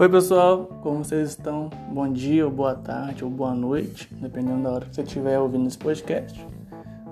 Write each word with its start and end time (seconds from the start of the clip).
Oi 0.00 0.08
pessoal, 0.08 0.66
como 0.80 1.04
vocês 1.04 1.30
estão? 1.30 1.68
Bom 1.90 2.12
dia, 2.12 2.44
ou 2.44 2.52
boa 2.52 2.76
tarde, 2.76 3.24
ou 3.24 3.30
boa 3.30 3.52
noite, 3.52 4.08
dependendo 4.12 4.62
da 4.62 4.70
hora 4.70 4.86
que 4.86 4.94
você 4.94 5.02
estiver 5.02 5.40
ouvindo 5.40 5.66
esse 5.66 5.76
podcast. 5.76 6.46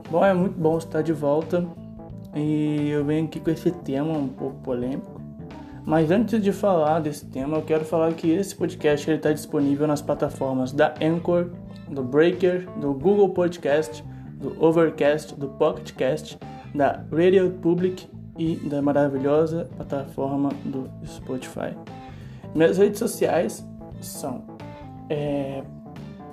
Bom, 0.08 0.24
é 0.24 0.32
muito 0.32 0.56
bom 0.56 0.78
estar 0.78 1.02
de 1.02 1.12
volta 1.12 1.66
e 2.32 2.88
eu 2.90 3.04
venho 3.04 3.24
aqui 3.24 3.40
com 3.40 3.50
esse 3.50 3.72
tema 3.72 4.16
um 4.16 4.28
pouco 4.28 4.54
polêmico. 4.60 5.20
Mas 5.84 6.12
antes 6.12 6.40
de 6.40 6.52
falar 6.52 7.00
desse 7.00 7.26
tema, 7.26 7.56
eu 7.56 7.62
quero 7.62 7.84
falar 7.84 8.14
que 8.14 8.30
esse 8.30 8.54
podcast 8.54 9.10
está 9.10 9.32
disponível 9.32 9.88
nas 9.88 10.00
plataformas 10.00 10.70
da 10.70 10.94
Anchor, 11.02 11.50
do 11.88 12.04
Breaker, 12.04 12.70
do 12.78 12.94
Google 12.94 13.30
Podcast, 13.30 14.04
do 14.34 14.64
Overcast, 14.64 15.34
do 15.34 15.48
Pocketcast, 15.48 16.38
da 16.72 17.04
Radio 17.10 17.50
Public 17.50 18.06
e 18.38 18.54
da 18.54 18.80
maravilhosa 18.80 19.68
plataforma 19.76 20.50
do 20.64 20.88
Spotify. 21.04 21.74
Minhas 22.56 22.78
redes 22.78 22.98
sociais 22.98 23.62
são 24.00 24.42
é, 25.10 25.62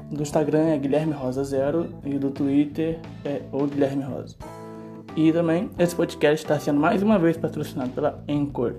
do 0.10 0.22
Instagram 0.22 0.70
é 0.70 0.78
Guilherme 0.78 1.12
Rosa 1.12 1.44
Zero 1.44 1.90
e 2.06 2.18
do 2.18 2.32
Twitter 2.32 2.98
é 3.26 3.42
o 3.52 3.68
Guilherme 3.68 4.04
Rosa. 4.04 4.38
E 5.18 5.34
também 5.34 5.70
esse 5.78 5.94
podcast 5.94 6.46
está 6.46 6.58
sendo 6.58 6.80
mais 6.80 7.04
uma 7.04 7.20
vez 7.20 7.36
patrocinado 7.36 7.90
pela 7.90 8.24
Anchor. 8.30 8.76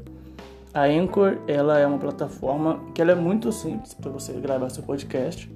A 0.73 0.85
Anchor 0.85 1.37
ela 1.47 1.79
é 1.79 1.87
uma 1.87 1.99
plataforma 1.99 2.81
que 2.95 3.03
ela 3.03 3.13
é 3.13 3.15
muito 3.15 3.53
simples 3.53 3.93
para 3.93 4.11
você 4.11 4.33
gravar 4.33 4.71
seu 4.71 4.83
podcast. 4.83 5.55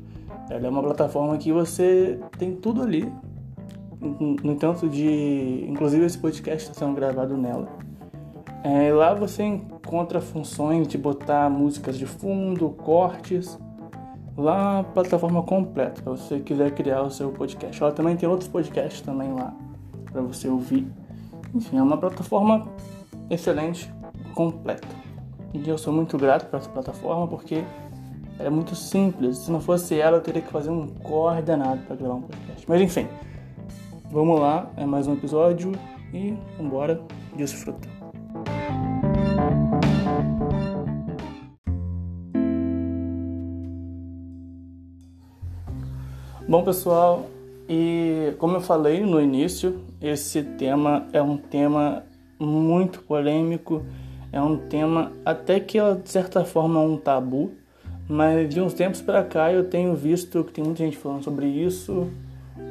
Ela 0.50 0.66
é 0.66 0.68
uma 0.68 0.82
plataforma 0.82 1.38
que 1.38 1.50
você 1.50 2.20
tem 2.38 2.54
tudo 2.54 2.82
ali 2.82 3.10
no 3.98 4.52
entanto 4.52 4.90
de, 4.90 5.64
inclusive 5.66 6.04
esse 6.04 6.18
podcast 6.18 6.68
está 6.68 6.84
sendo 6.84 6.94
gravado 6.94 7.34
nela. 7.34 7.66
É, 8.64 8.92
lá 8.92 9.14
você 9.14 9.44
encontra 9.44 10.20
funções 10.20 10.88
de 10.88 10.98
botar 10.98 11.48
músicas 11.48 11.96
de 11.96 12.06
fundo, 12.06 12.70
cortes, 12.70 13.58
lá 14.36 14.82
plataforma 14.82 15.42
completa 15.42 15.96
se 15.96 16.02
você 16.02 16.40
quiser 16.40 16.72
criar 16.72 17.02
o 17.02 17.10
seu 17.10 17.30
podcast. 17.30 17.82
Ela 17.82 17.92
também 17.92 18.16
tem 18.16 18.28
outros 18.28 18.48
podcasts 18.48 19.00
também 19.00 19.32
lá 19.32 19.54
para 20.10 20.22
você 20.22 20.48
ouvir. 20.48 20.86
Enfim, 21.54 21.78
é 21.78 21.82
uma 21.82 21.96
plataforma 21.96 22.68
excelente, 23.30 23.92
completa. 24.34 24.88
E 25.54 25.66
eu 25.68 25.78
sou 25.78 25.92
muito 25.92 26.18
grato 26.18 26.46
por 26.46 26.58
essa 26.58 26.68
plataforma 26.68 27.26
porque 27.26 27.64
é 28.38 28.50
muito 28.50 28.74
simples. 28.74 29.38
Se 29.38 29.50
não 29.50 29.60
fosse 29.60 29.98
ela, 29.98 30.18
eu 30.18 30.20
teria 30.20 30.42
que 30.42 30.50
fazer 30.50 30.70
um 30.70 30.86
corre 30.88 31.42
danado 31.42 31.80
para 31.86 31.96
gravar 31.96 32.14
um 32.14 32.22
podcast. 32.22 32.68
Mas 32.68 32.80
enfim, 32.80 33.08
Vamos 34.10 34.40
lá, 34.40 34.70
é 34.74 34.86
mais 34.86 35.06
um 35.06 35.12
episódio 35.12 35.72
e 36.14 36.34
vambora, 36.56 36.98
desfruta. 37.36 37.97
Bom, 46.48 46.64
pessoal, 46.64 47.26
e 47.68 48.32
como 48.38 48.56
eu 48.56 48.62
falei 48.62 49.02
no 49.02 49.20
início, 49.20 49.82
esse 50.00 50.42
tema 50.42 51.06
é 51.12 51.20
um 51.20 51.36
tema 51.36 52.04
muito 52.38 53.02
polêmico, 53.02 53.82
é 54.32 54.40
um 54.40 54.56
tema 54.56 55.12
até 55.26 55.60
que 55.60 55.78
de 56.02 56.08
certa 56.08 56.46
forma 56.46 56.80
um 56.80 56.96
tabu, 56.96 57.50
mas 58.08 58.48
de 58.48 58.62
uns 58.62 58.72
tempos 58.72 59.02
para 59.02 59.22
cá 59.22 59.52
eu 59.52 59.68
tenho 59.68 59.94
visto 59.94 60.42
que 60.42 60.54
tem 60.54 60.64
muita 60.64 60.82
gente 60.82 60.96
falando 60.96 61.22
sobre 61.22 61.46
isso, 61.46 62.08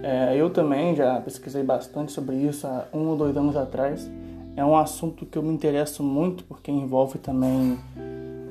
é, 0.01 0.35
eu 0.35 0.49
também 0.49 0.95
já 0.95 1.21
pesquisei 1.21 1.61
bastante 1.61 2.11
sobre 2.11 2.35
isso 2.35 2.65
há 2.65 2.85
um 2.91 3.09
ou 3.09 3.15
dois 3.15 3.37
anos 3.37 3.55
atrás. 3.55 4.09
É 4.55 4.65
um 4.65 4.75
assunto 4.75 5.23
que 5.23 5.37
eu 5.37 5.43
me 5.43 5.53
interesso 5.53 6.01
muito 6.01 6.43
porque 6.45 6.71
envolve 6.71 7.19
também 7.19 7.77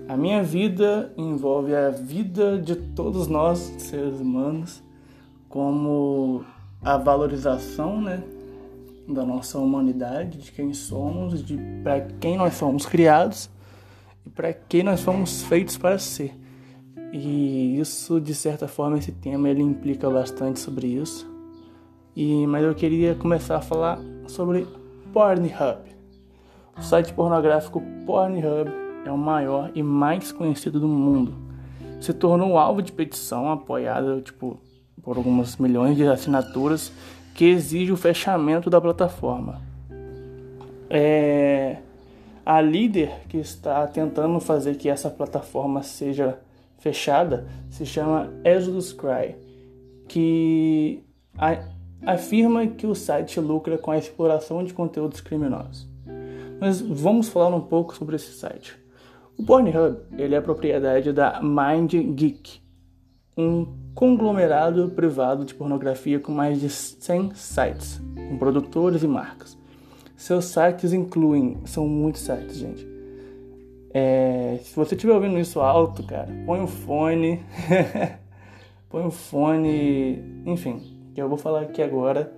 a 0.08 0.16
minha 0.16 0.40
vida, 0.40 1.12
envolve 1.16 1.74
a 1.74 1.90
vida 1.90 2.56
de 2.56 2.76
todos 2.76 3.26
nós, 3.26 3.58
seres 3.78 4.20
humanos, 4.20 4.85
como 5.56 6.44
a 6.82 6.98
valorização 6.98 7.98
né, 7.98 8.22
da 9.08 9.24
nossa 9.24 9.58
humanidade, 9.58 10.36
de 10.36 10.52
quem 10.52 10.74
somos, 10.74 11.42
de 11.42 11.58
para 11.82 12.02
quem 12.20 12.36
nós 12.36 12.58
fomos 12.58 12.84
criados 12.84 13.48
e 14.26 14.28
para 14.28 14.52
quem 14.52 14.82
nós 14.82 15.00
fomos 15.00 15.44
feitos 15.44 15.78
para 15.78 15.98
ser. 15.98 16.38
E 17.10 17.80
isso, 17.80 18.20
de 18.20 18.34
certa 18.34 18.68
forma, 18.68 18.98
esse 18.98 19.12
tema 19.12 19.48
ele 19.48 19.62
implica 19.62 20.10
bastante 20.10 20.60
sobre 20.60 20.88
isso. 20.88 21.26
E, 22.14 22.46
mas 22.46 22.62
eu 22.62 22.74
queria 22.74 23.14
começar 23.14 23.56
a 23.56 23.62
falar 23.62 23.98
sobre 24.26 24.66
Pornhub. 25.10 25.88
O 26.76 26.82
site 26.82 27.14
pornográfico 27.14 27.82
Pornhub 28.04 28.70
é 29.06 29.10
o 29.10 29.16
maior 29.16 29.70
e 29.74 29.82
mais 29.82 30.30
conhecido 30.32 30.78
do 30.78 30.88
mundo. 30.88 31.32
Se 31.98 32.12
tornou 32.12 32.58
alvo 32.58 32.82
de 32.82 32.92
petição 32.92 33.50
apoiada 33.50 34.20
tipo, 34.20 34.60
por 35.06 35.16
algumas 35.16 35.56
milhões 35.56 35.96
de 35.96 36.04
assinaturas 36.04 36.92
que 37.32 37.44
exige 37.44 37.92
o 37.92 37.96
fechamento 37.96 38.68
da 38.68 38.80
plataforma. 38.80 39.62
É, 40.90 41.76
a 42.44 42.60
líder 42.60 43.20
que 43.28 43.36
está 43.36 43.86
tentando 43.86 44.40
fazer 44.40 44.74
que 44.74 44.88
essa 44.88 45.08
plataforma 45.08 45.84
seja 45.84 46.40
fechada 46.78 47.46
se 47.70 47.86
chama 47.86 48.32
Exodus 48.44 48.92
Cry, 48.92 49.36
que 50.08 51.04
afirma 52.04 52.66
que 52.66 52.86
o 52.86 52.94
site 52.94 53.38
lucra 53.38 53.78
com 53.78 53.92
a 53.92 53.98
exploração 53.98 54.64
de 54.64 54.74
conteúdos 54.74 55.20
criminosos. 55.20 55.88
Mas 56.60 56.80
vamos 56.80 57.28
falar 57.28 57.54
um 57.54 57.60
pouco 57.60 57.94
sobre 57.94 58.16
esse 58.16 58.32
site. 58.32 58.76
O 59.38 59.44
Pornhub 59.44 59.98
ele 60.18 60.34
é 60.34 60.40
propriedade 60.40 61.12
da 61.12 61.40
MindGeek, 61.40 62.65
um 63.36 63.66
conglomerado 63.94 64.90
privado 64.90 65.44
de 65.44 65.54
pornografia 65.54 66.18
com 66.18 66.32
mais 66.32 66.60
de 66.60 66.70
100 66.70 67.34
sites, 67.34 68.00
com 68.28 68.38
produtores 68.38 69.02
e 69.02 69.06
marcas. 69.06 69.58
Seus 70.16 70.46
sites 70.46 70.92
incluem, 70.92 71.58
são 71.64 71.86
muitos 71.86 72.22
sites, 72.22 72.56
gente. 72.56 72.86
É, 73.92 74.58
se 74.62 74.74
você 74.74 74.94
estiver 74.94 75.14
ouvindo 75.14 75.38
isso 75.38 75.60
alto, 75.60 76.02
cara, 76.02 76.28
põe 76.46 76.60
um 76.60 76.66
fone, 76.66 77.42
põe 78.88 79.02
um 79.04 79.10
fone, 79.10 80.22
enfim, 80.46 80.82
que 81.14 81.20
eu 81.20 81.28
vou 81.28 81.38
falar 81.38 81.62
aqui 81.62 81.82
agora 81.82 82.32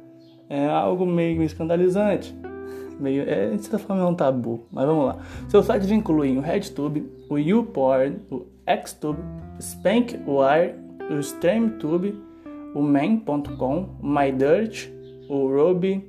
é 0.48 0.66
algo 0.66 1.04
meio 1.04 1.42
escandalizante. 1.42 2.34
Meio, 2.98 3.30
é, 3.30 3.50
de 3.50 3.62
certa 3.62 3.78
forma 3.78 4.03
é 4.03 4.06
um 4.06 4.15
tabu, 4.15 4.66
mas 4.72 4.84
vamos 4.84 5.06
lá. 5.06 5.19
Seus 5.48 5.66
sites 5.66 5.88
incluem 5.88 6.36
o 6.36 6.41
RedTube, 6.41 7.09
o 7.30 7.38
YouPorn, 7.38 8.19
o 8.28 8.44
Xtube, 8.84 9.20
SpankWire, 9.60 10.75
o 11.11 11.19
StreamTube, 11.19 12.15
o 12.75 12.83
Man.com, 12.83 13.97
o 14.03 14.07
MyDirt, 14.07 14.89
o 15.29 15.47
Ruby, 15.47 16.05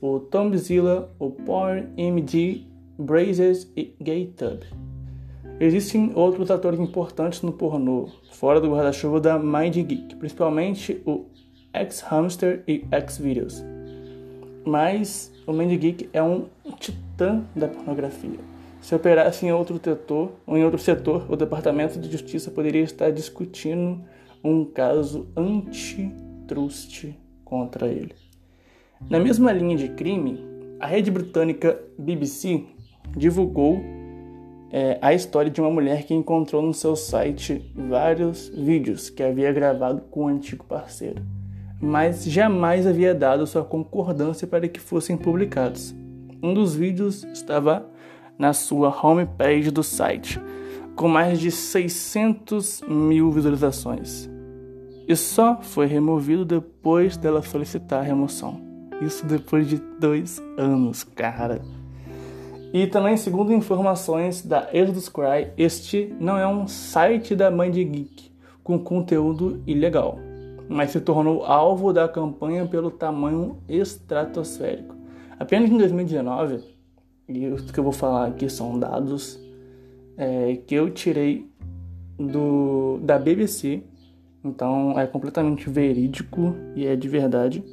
o 0.00 0.20
Tomzilla, 0.20 1.10
o 1.18 1.30
PornMG, 1.30 2.66
Brazers 2.98 3.70
e 3.76 3.94
GayTube. 4.00 4.66
Existem 5.60 6.12
outros 6.14 6.50
atores 6.50 6.78
importantes 6.78 7.42
no 7.42 7.52
pornô, 7.52 8.08
fora 8.30 8.60
do 8.60 8.70
guarda-chuva 8.70 9.20
da 9.20 9.38
MindGeek, 9.38 10.14
principalmente 10.16 11.02
o 11.04 11.26
X-Hamster 11.72 12.62
e 12.66 12.84
X-Videos. 12.92 13.64
Mas 14.64 15.32
o 15.46 15.52
Mandy 15.52 15.76
Geek 15.76 16.10
é 16.12 16.22
um 16.22 16.46
titã 16.78 17.42
da 17.56 17.66
pornografia. 17.66 18.38
Se 18.80 18.94
operasse 18.94 19.46
em 19.46 19.52
outro 19.52 19.80
setor, 19.82 20.32
ou 20.46 20.56
em 20.56 20.64
outro 20.64 20.78
setor, 20.78 21.26
o 21.28 21.34
Departamento 21.34 21.98
de 21.98 22.10
Justiça 22.10 22.50
poderia 22.50 22.82
estar 22.82 23.10
discutindo 23.10 24.00
um 24.42 24.64
caso 24.64 25.28
antitrust 25.36 27.14
contra 27.44 27.86
ele. 27.88 28.14
Na 29.08 29.18
mesma 29.18 29.52
linha 29.52 29.76
de 29.76 29.88
crime, 29.90 30.38
a 30.80 30.86
rede 30.86 31.10
britânica 31.10 31.80
BBC 31.98 32.64
divulgou 33.16 33.80
é, 34.70 34.98
a 35.00 35.14
história 35.14 35.50
de 35.50 35.60
uma 35.60 35.70
mulher 35.70 36.04
que 36.04 36.14
encontrou 36.14 36.62
no 36.62 36.74
seu 36.74 36.94
site 36.94 37.72
vários 37.74 38.48
vídeos 38.48 39.08
que 39.08 39.22
havia 39.22 39.52
gravado 39.52 40.02
com 40.10 40.24
um 40.24 40.28
antigo 40.28 40.64
parceiro 40.64 41.22
mas 41.80 42.24
jamais 42.24 42.86
havia 42.86 43.14
dado 43.14 43.46
sua 43.46 43.64
concordância 43.64 44.46
para 44.46 44.68
que 44.68 44.80
fossem 44.80 45.16
publicados. 45.16 45.94
Um 46.42 46.52
dos 46.52 46.74
vídeos 46.74 47.24
estava 47.24 47.86
na 48.38 48.52
sua 48.52 48.88
homepage 48.88 49.70
do 49.70 49.82
site, 49.82 50.40
com 50.96 51.08
mais 51.08 51.38
de 51.38 51.50
600 51.50 52.82
mil 52.82 53.30
visualizações. 53.30 54.28
E 55.08 55.16
só 55.16 55.60
foi 55.62 55.86
removido 55.86 56.44
depois 56.44 57.16
dela 57.16 57.42
solicitar 57.42 58.00
a 58.00 58.02
remoção. 58.02 58.60
Isso 59.00 59.24
depois 59.24 59.66
de 59.66 59.78
dois 59.98 60.42
anos, 60.56 61.02
cara. 61.02 61.62
E 62.74 62.86
também, 62.86 63.16
segundo 63.16 63.52
informações 63.52 64.42
da 64.42 64.68
Exodus 64.72 65.08
Cry, 65.08 65.50
este 65.56 66.14
não 66.20 66.36
é 66.36 66.46
um 66.46 66.68
site 66.68 67.34
da 67.34 67.50
Mind 67.50 67.74
Geek 67.74 68.30
com 68.62 68.78
conteúdo 68.78 69.62
ilegal 69.66 70.18
mas 70.68 70.90
se 70.90 71.00
tornou 71.00 71.44
alvo 71.44 71.92
da 71.92 72.06
campanha 72.06 72.66
pelo 72.66 72.90
tamanho 72.90 73.58
estratosférico. 73.68 74.94
Apenas 75.38 75.70
em 75.70 75.78
2019, 75.78 76.60
e 77.28 77.48
o 77.48 77.56
que 77.56 77.78
eu 77.78 77.84
vou 77.84 77.92
falar 77.92 78.26
aqui 78.26 78.48
são 78.50 78.78
dados 78.78 79.40
é, 80.16 80.58
que 80.66 80.74
eu 80.74 80.90
tirei 80.90 81.48
do 82.18 82.98
da 83.02 83.18
BBC, 83.18 83.82
então 84.44 84.98
é 84.98 85.06
completamente 85.06 85.68
verídico 85.68 86.54
e 86.74 86.86
é 86.86 86.96
de 86.96 87.08
verdade. 87.08 87.64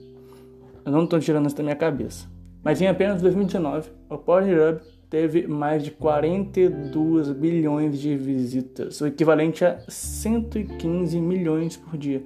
Eu 0.85 0.91
não 0.91 1.03
estou 1.03 1.19
tirando 1.19 1.47
isso 1.47 1.55
da 1.55 1.63
minha 1.63 1.75
cabeça. 1.75 2.27
Mas 2.63 2.81
em 2.81 2.87
apenas 2.87 3.21
2019, 3.21 3.89
o 4.09 4.17
Pornhub 4.17 4.79
teve 5.09 5.47
mais 5.47 5.83
de 5.83 5.91
42 5.91 7.31
bilhões 7.31 7.99
de 7.99 8.15
visitas, 8.17 8.99
o 9.01 9.07
equivalente 9.07 9.63
a 9.63 9.79
115 9.87 11.19
milhões 11.21 11.77
por 11.77 11.97
dia. 11.97 12.23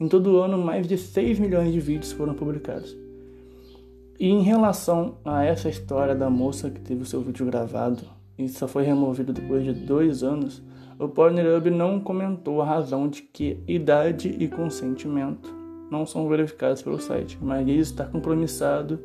Em 0.00 0.08
todo 0.08 0.38
ano, 0.38 0.58
mais 0.58 0.86
de 0.86 0.96
6 0.96 1.38
milhões 1.38 1.72
de 1.72 1.80
vídeos 1.80 2.12
foram 2.12 2.34
publicados. 2.34 2.96
E 4.18 4.28
em 4.28 4.42
relação 4.42 5.16
a 5.24 5.44
essa 5.44 5.68
história 5.68 6.14
da 6.14 6.30
moça 6.30 6.70
que 6.70 6.80
teve 6.80 7.02
o 7.02 7.06
seu 7.06 7.20
vídeo 7.20 7.46
gravado 7.46 8.02
e 8.38 8.48
só 8.48 8.66
foi 8.68 8.84
removido 8.84 9.32
depois 9.32 9.64
de 9.64 9.72
dois 9.72 10.22
anos, 10.22 10.62
o 11.04 11.08
Pornhub 11.08 11.68
não 11.68 11.98
comentou 11.98 12.62
a 12.62 12.64
razão 12.64 13.08
de 13.08 13.22
que 13.22 13.62
idade 13.66 14.28
e 14.28 14.48
consentimento 14.48 15.52
não 15.90 16.06
são 16.06 16.28
verificados 16.28 16.80
pelo 16.80 17.00
site, 17.00 17.36
mas 17.42 17.68
estar 17.68 18.06
compromissado 18.06 19.00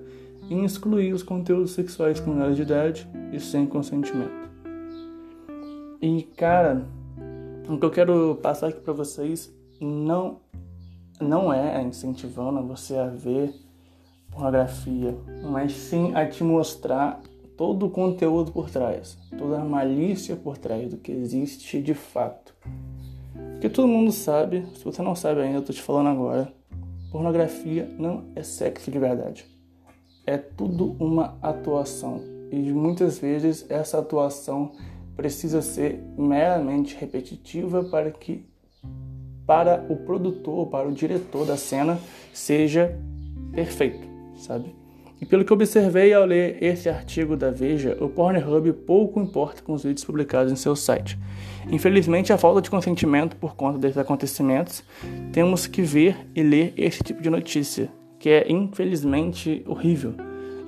em 0.50 0.64
excluir 0.64 1.12
os 1.12 1.24
conteúdos 1.24 1.72
sexuais 1.72 2.20
com 2.20 2.32
menores 2.32 2.56
de 2.56 2.62
idade 2.62 3.10
e 3.34 3.40
sem 3.40 3.66
consentimento. 3.66 4.48
E 6.02 6.22
cara, 6.38 6.86
o 7.68 7.78
que 7.78 7.86
eu 7.86 7.92
quero 7.92 8.40
passar 8.42 8.68
aqui 8.68 8.80
para 8.80 8.94
vocês 8.94 9.52
não 9.82 10.40
não 11.20 11.52
é 11.52 11.82
incentivando 11.82 12.62
você 12.62 12.96
a 12.96 13.08
ver 13.08 13.52
pornografia, 14.30 15.18
mas 15.44 15.74
sim 15.74 16.14
a 16.14 16.28
te 16.28 16.44
mostrar 16.44 17.20
todo 17.58 17.88
o 17.88 17.90
conteúdo 17.90 18.52
por 18.52 18.70
trás, 18.70 19.18
toda 19.38 19.60
a 19.60 19.66
malícia 19.66 20.36
por 20.36 20.58
trás 20.58 20.90
do 20.90 20.98
que 20.98 21.12
existe 21.12 21.82
de 21.82 21.96
fato. 21.96 22.56
Porque 23.54 23.68
todo 23.68 23.88
mundo 23.88 24.12
sabe, 24.12 24.66
se 24.76 24.86
você 24.86 25.02
não 25.02 25.16
sabe 25.16 25.42
ainda, 25.42 25.58
eu 25.58 25.64
tô 25.64 25.74
te 25.74 25.82
falando 25.82 26.10
agora, 26.10 26.54
pornografia 27.12 27.90
não 27.98 28.26
é 28.36 28.44
sexo 28.44 28.92
de 28.92 29.00
verdade. 29.00 29.46
É 30.26 30.38
tudo 30.38 30.96
uma 31.00 31.38
atuação. 31.42 32.22
E 32.52 32.58
muitas 32.72 33.18
vezes 33.18 33.66
essa 33.70 34.00
atuação 34.00 34.74
precisa 35.16 35.62
ser 35.62 36.00
meramente 36.16 36.96
repetitiva 36.96 37.84
para 37.84 38.12
que 38.12 38.46
para 39.48 39.84
o 39.90 39.96
produtor, 39.96 40.68
para 40.68 40.88
o 40.88 40.92
diretor 40.92 41.46
da 41.46 41.58
cena 41.58 41.98
seja 42.34 43.00
perfeito, 43.52 44.08
sabe? 44.36 44.76
E 45.20 45.26
pelo 45.26 45.44
que 45.44 45.52
observei 45.52 46.14
ao 46.14 46.26
ler 46.26 46.62
esse 46.62 46.88
artigo 46.88 47.36
da 47.36 47.50
Veja, 47.50 47.98
o 48.00 48.08
Pornhub 48.08 48.72
pouco 48.74 49.20
importa 49.20 49.64
com 49.64 49.74
os 49.74 49.84
vídeos 49.84 50.06
publicados 50.06 50.52
em 50.52 50.56
seu 50.56 50.76
site. 50.76 51.18
Infelizmente, 51.72 52.32
a 52.32 52.38
falta 52.38 52.62
de 52.62 52.70
consentimento 52.70 53.36
por 53.36 53.56
conta 53.56 53.80
desses 53.80 53.98
acontecimentos, 53.98 54.84
temos 55.34 55.66
que 55.66 55.82
ver 55.82 56.28
e 56.36 56.44
ler 56.44 56.74
esse 56.78 57.04
tipo 57.04 57.22
de 57.22 57.30
notícia, 57.30 57.90
que 58.20 58.30
é 58.30 58.52
infelizmente 58.52 59.64
horrível. 59.68 60.14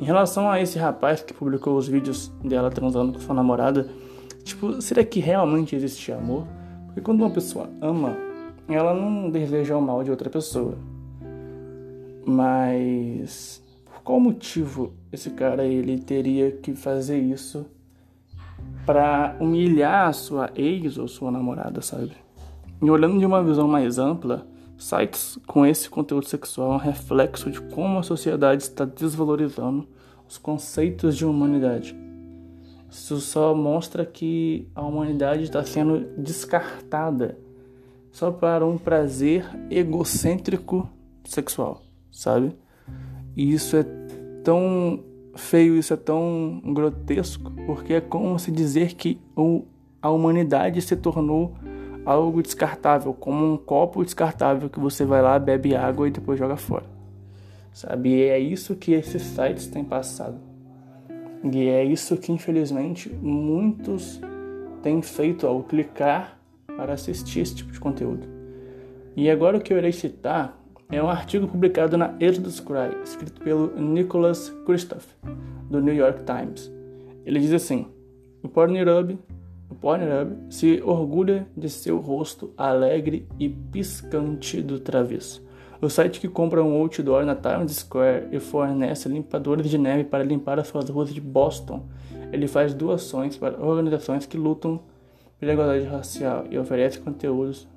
Em 0.02 0.06
relação 0.06 0.50
a 0.50 0.60
esse 0.60 0.80
rapaz 0.80 1.22
que 1.22 1.34
publicou 1.34 1.78
os 1.78 1.88
vídeos 1.88 2.30
dela 2.44 2.72
transando 2.72 3.14
com 3.14 3.20
sua 3.20 3.36
namorada, 3.36 3.88
tipo, 4.44 4.82
será 4.82 5.04
que 5.04 5.20
realmente 5.20 5.76
existe 5.76 6.12
amor? 6.12 6.48
Porque 6.88 7.02
quando 7.02 7.20
uma 7.20 7.30
pessoa 7.30 7.70
ama, 7.82 8.18
ela 8.68 8.94
não 8.94 9.30
deseja 9.30 9.78
o 9.78 9.82
mal 9.82 10.04
de 10.04 10.10
outra 10.10 10.30
pessoa. 10.30 10.76
Mas 12.26 13.62
qual 14.10 14.20
motivo 14.20 14.96
esse 15.12 15.30
cara 15.30 15.64
ele 15.64 16.00
teria 16.00 16.52
que 16.52 16.74
fazer 16.74 17.20
isso 17.20 17.68
para 18.84 19.38
humilhar 19.40 20.08
a 20.08 20.14
sua 20.14 20.50
ex 20.56 20.98
ou 20.98 21.08
sua 21.08 21.30
namorada, 21.30 21.80
sabe? 21.80 22.14
E 22.82 22.90
olhando 22.90 23.20
de 23.20 23.26
uma 23.28 23.44
visão 23.44 23.68
mais 23.68 24.00
ampla, 24.00 24.48
sites 24.80 25.38
com 25.46 25.64
esse 25.64 25.88
conteúdo 25.88 26.26
sexual 26.26 26.72
é 26.72 26.76
um 26.78 26.80
reflexo 26.80 27.52
de 27.52 27.62
como 27.62 28.00
a 28.00 28.04
sociedade 28.04 28.64
está 28.64 28.84
desvalorizando 28.84 29.88
os 30.28 30.40
conceitos 30.40 31.16
de 31.16 31.24
humanidade. 31.24 31.96
Isso 32.90 33.20
só 33.20 33.54
mostra 33.54 34.04
que 34.08 34.68
a 34.74 34.82
humanidade 34.82 35.44
está 35.44 35.64
sendo 35.64 36.00
descartada 36.18 37.38
só 38.12 38.32
para 38.32 38.66
um 38.66 38.76
prazer 38.76 39.46
egocêntrico 39.70 40.90
sexual, 41.24 41.84
sabe? 42.12 42.56
E 43.38 43.54
isso 43.54 43.78
é 43.78 43.99
tão 44.44 45.04
feio, 45.36 45.78
isso 45.78 45.94
é 45.94 45.98
tão 45.98 46.62
grotesco, 46.66 47.52
porque 47.66 47.94
é 47.94 48.02
como 48.02 48.38
se 48.40 48.52
dizer 48.52 48.96
que 48.96 49.20
a 50.02 50.10
humanidade 50.10 50.82
se 50.82 50.96
tornou 50.96 51.54
algo 52.06 52.42
descartável, 52.42 53.14
como 53.14 53.54
um 53.54 53.58
copo 53.58 54.04
descartável 54.04 54.70
que 54.70 54.80
você 54.80 55.06
vai 55.06 55.22
lá, 55.22 55.38
bebe 55.38 55.76
água 55.76 56.08
e 56.08 56.12
depois 56.12 56.40
joga 56.40 56.58
fora. 56.58 56.86
Sabe? 57.72 58.10
E 58.10 58.24
é 58.24 58.40
isso 58.40 58.76
que 58.76 58.94
esses 58.94 59.22
sites 59.22 59.68
têm 59.68 59.84
passado. 59.84 60.38
E 61.44 61.68
é 61.70 61.84
isso 61.84 62.18
que, 62.18 62.32
infelizmente, 62.32 63.10
muitos 63.10 64.20
têm 64.82 65.02
feito 65.02 65.46
ao 65.48 65.64
clicar 65.64 66.38
para 66.66 66.94
assistir 66.94 67.42
esse 67.42 67.56
tipo 67.56 67.72
de 67.72 67.80
conteúdo. 67.80 68.28
E 69.16 69.30
agora 69.30 69.58
o 69.58 69.62
que 69.62 69.72
eu 69.72 69.78
irei 69.78 69.92
citar 69.92 70.59
é 70.92 71.04
um 71.04 71.10
artigo 71.10 71.48
publicado 71.48 71.98
na 71.98 72.16
Exodus 72.20 72.60
Cry, 72.60 72.98
escrito 73.04 73.42
pelo 73.42 73.80
Nicholas 73.80 74.50
Christoph, 74.66 75.06
do 75.70 75.80
New 75.80 75.94
York 75.94 76.24
Times. 76.24 76.72
Ele 77.26 77.40
diz 77.40 77.54
assim: 77.54 77.86
o 78.42 78.50
Pornhub, 78.50 79.20
o 79.70 79.76
Pornhub 79.76 80.36
se 80.50 80.82
orgulha 80.84 81.48
de 81.56 81.70
seu 81.70 82.00
rosto 82.00 82.52
alegre 82.58 83.28
e 83.40 83.48
piscante 83.48 84.64
do 84.64 84.80
travesso. 84.80 85.48
O 85.80 85.90
site 85.90 86.20
que 86.20 86.28
compra 86.28 86.64
um 86.64 86.76
outdoor 86.76 87.24
na 87.24 87.36
Times 87.36 87.72
Square 87.74 88.28
e 88.32 88.40
fornece 88.40 89.08
limpadores 89.08 89.70
de 89.70 89.78
neve 89.78 90.04
para 90.04 90.24
limpar 90.24 90.60
as 90.60 90.68
suas 90.68 90.90
ruas 90.90 91.14
de 91.14 91.22
Boston. 91.22 91.86
Ele 92.34 92.48
faz 92.48 92.74
doações 92.74 93.38
para 93.38 93.64
organizações 93.64 94.26
que 94.26 94.38
lutam 94.38 94.82
pela 95.40 95.54
igualdade 95.54 95.86
racial 95.86 96.46
e 96.50 96.58
oferece 96.58 97.00
conteúdos 97.00 97.68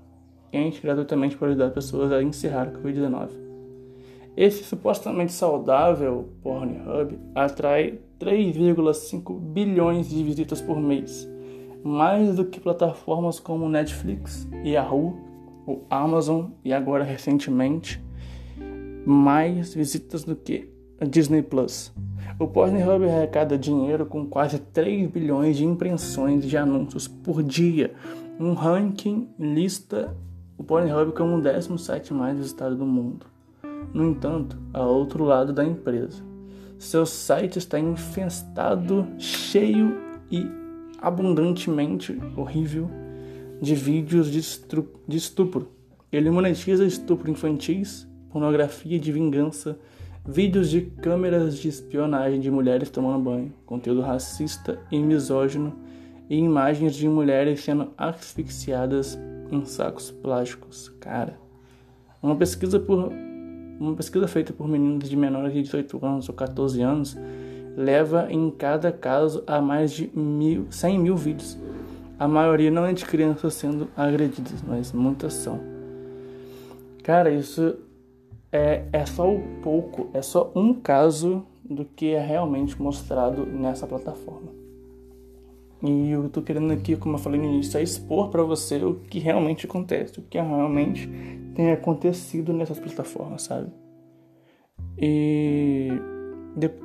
quente 0.53 0.83
gratuitamente 0.83 1.37
para 1.37 1.49
ajudar 1.49 1.71
pessoas 1.71 2.13
a 2.13 2.23
encerrar 2.23 2.69
o 2.69 2.83
Covid-19. 2.83 3.31
Esse 4.37 4.63
supostamente 4.65 5.33
saudável 5.33 6.29
Pornhub 6.43 7.19
atrai 7.35 7.99
3,5 8.21 9.39
bilhões 9.41 10.09
de 10.09 10.23
visitas 10.23 10.61
por 10.61 10.79
mês, 10.79 11.29
mais 11.83 12.37
do 12.37 12.45
que 12.45 12.61
plataformas 12.61 13.41
como 13.41 13.69
Netflix, 13.69 14.47
Yahoo, 14.65 15.19
o 15.67 15.81
Amazon 15.89 16.51
e 16.65 16.73
agora 16.73 17.03
recentemente 17.03 18.03
mais 19.07 19.75
visitas 19.75 20.23
do 20.25 20.37
que 20.37 20.69
a 21.01 21.05
Disney 21.05 21.43
Plus. 21.43 21.93
O 22.39 22.47
Pornhub 22.47 23.05
arrecada 23.05 23.59
dinheiro 23.59 24.07
com 24.07 24.27
quase 24.27 24.59
3 24.59 25.11
bilhões 25.11 25.57
de 25.57 25.65
impressões 25.65 26.45
de 26.45 26.57
anúncios 26.57 27.07
por 27.09 27.43
dia, 27.43 27.93
um 28.39 28.55
ranking 28.55 29.29
lista 29.39 30.15
o 30.57 30.65
Pornhub 30.65 31.13
como 31.13 31.37
o 31.37 31.41
17 31.41 32.13
mais 32.15 32.37
visitado 32.37 32.77
do 32.77 32.87
mundo. 32.87 33.27
No 33.93 34.05
entanto, 34.05 34.57
há 34.73 34.85
outro 34.85 35.25
lado 35.25 35.53
da 35.53 35.65
empresa. 35.65 36.23
Seu 36.79 37.07
site 37.07 37.59
está 37.59 37.79
infestado, 37.79 39.07
cheio 39.19 39.99
e 40.31 40.47
abundantemente 40.99 42.19
horrível 42.37 42.91
de 43.61 43.75
vídeos 43.75 44.31
de, 44.31 44.41
de 45.07 45.17
estupro. 45.17 45.71
Ele 46.11 46.31
monetiza 46.31 46.85
estupro 46.85 47.31
infantis, 47.31 48.09
pornografia 48.31 48.99
de 48.99 49.13
vingança, 49.13 49.79
vídeos 50.27 50.71
de 50.71 50.83
câmeras 50.83 51.59
de 51.59 51.69
espionagem 51.69 52.41
de 52.41 52.51
mulheres 52.51 52.91
tomando 52.91 53.23
banho, 53.23 53.53
conteúdo 53.67 54.01
racista 54.01 54.79
e 54.91 54.99
misógino 54.99 55.75
e 56.31 56.37
imagens 56.37 56.95
de 56.95 57.09
mulheres 57.09 57.61
sendo 57.61 57.93
asfixiadas 57.97 59.19
em 59.53 59.65
sacos 59.65 60.11
plásticos. 60.11 60.89
Cara, 60.99 61.39
uma 62.23 62.35
pesquisa 62.35 62.81
por 62.81 63.13
uma 63.79 63.95
pesquisa 63.95 64.29
feita 64.29 64.53
por 64.53 64.69
meninos 64.69 65.09
de 65.09 65.17
menores 65.17 65.53
de 65.53 65.63
18 65.63 66.07
anos 66.07 66.29
ou 66.29 66.35
14 66.35 66.81
anos 66.81 67.17
leva 67.77 68.29
em 68.31 68.51
cada 68.51 68.93
caso 68.93 69.43
a 69.47 69.61
mais 69.61 69.93
de 69.93 70.11
mil, 70.17 70.67
100 70.71 70.99
mil 70.99 71.17
vídeos. 71.17 71.59
A 72.19 72.29
maioria 72.29 72.71
não 72.71 72.85
é 72.85 72.93
de 72.93 73.05
crianças 73.05 73.55
sendo 73.55 73.89
agredidas, 73.97 74.63
mas 74.67 74.93
muitas 74.93 75.35
são. 75.35 75.59
Cara, 77.03 77.31
isso 77.31 77.77
é, 78.53 78.85
é 78.93 79.05
só 79.05 79.29
um 79.29 79.61
pouco, 79.63 80.09
é 80.15 80.23
só 80.23 80.53
um 80.55 80.73
caso 80.75 81.45
do 81.65 81.85
que 81.85 82.13
é 82.13 82.25
realmente 82.25 82.81
mostrado 82.81 83.45
nessa 83.45 83.87
plataforma. 83.87 84.62
E 85.83 86.11
eu 86.11 86.29
tô 86.29 86.41
querendo 86.41 86.73
aqui, 86.73 86.97
como 86.97 87.17
eu 87.17 87.19
falei 87.19 87.41
no 87.41 87.47
início, 87.47 87.77
é 87.77 87.83
expor 87.83 88.29
para 88.31 88.45
você 88.45 88.77
o 88.85 88.95
que 88.95 89.19
realmente 89.19 89.67
acontece, 89.67 90.21
o 90.21 90.23
que 90.23 90.39
realmente 90.39 91.11
tem 91.57 91.73
acontecido 91.73 92.53
nessas 92.53 92.79
plataformas, 92.79 93.43
sabe? 93.43 93.69
E 94.97 95.89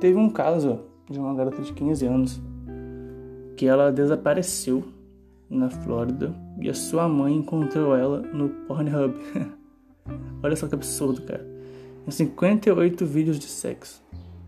teve 0.00 0.18
um 0.18 0.28
caso 0.28 0.80
de 1.08 1.18
uma 1.18 1.32
garota 1.32 1.62
de 1.62 1.72
15 1.72 2.06
anos 2.06 2.42
que 3.56 3.66
ela 3.66 3.92
desapareceu 3.92 4.84
na 5.48 5.70
Flórida, 5.70 6.34
e 6.60 6.68
a 6.68 6.74
sua 6.74 7.08
mãe 7.08 7.34
encontrou 7.34 7.94
ela 7.94 8.20
no 8.20 8.48
Pornhub. 8.66 9.14
Olha 10.42 10.56
só 10.56 10.66
que 10.66 10.74
absurdo, 10.74 11.22
cara. 11.22 11.46
Em 12.06 12.10
58 12.10 13.06
vídeos 13.06 13.38
de 13.38 13.46
sexo. 13.46 14.02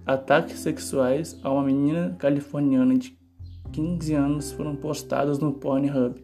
Ataques 0.04 0.59
sexuais 0.59 1.38
a 1.42 1.50
uma 1.50 1.62
menina 1.62 2.16
californiana 2.19 2.97
de 2.97 3.20
15 3.73 4.15
anos 4.15 4.53
foram 4.53 4.75
postados 4.77 5.39
no 5.39 5.53
Pornhub, 5.53 6.23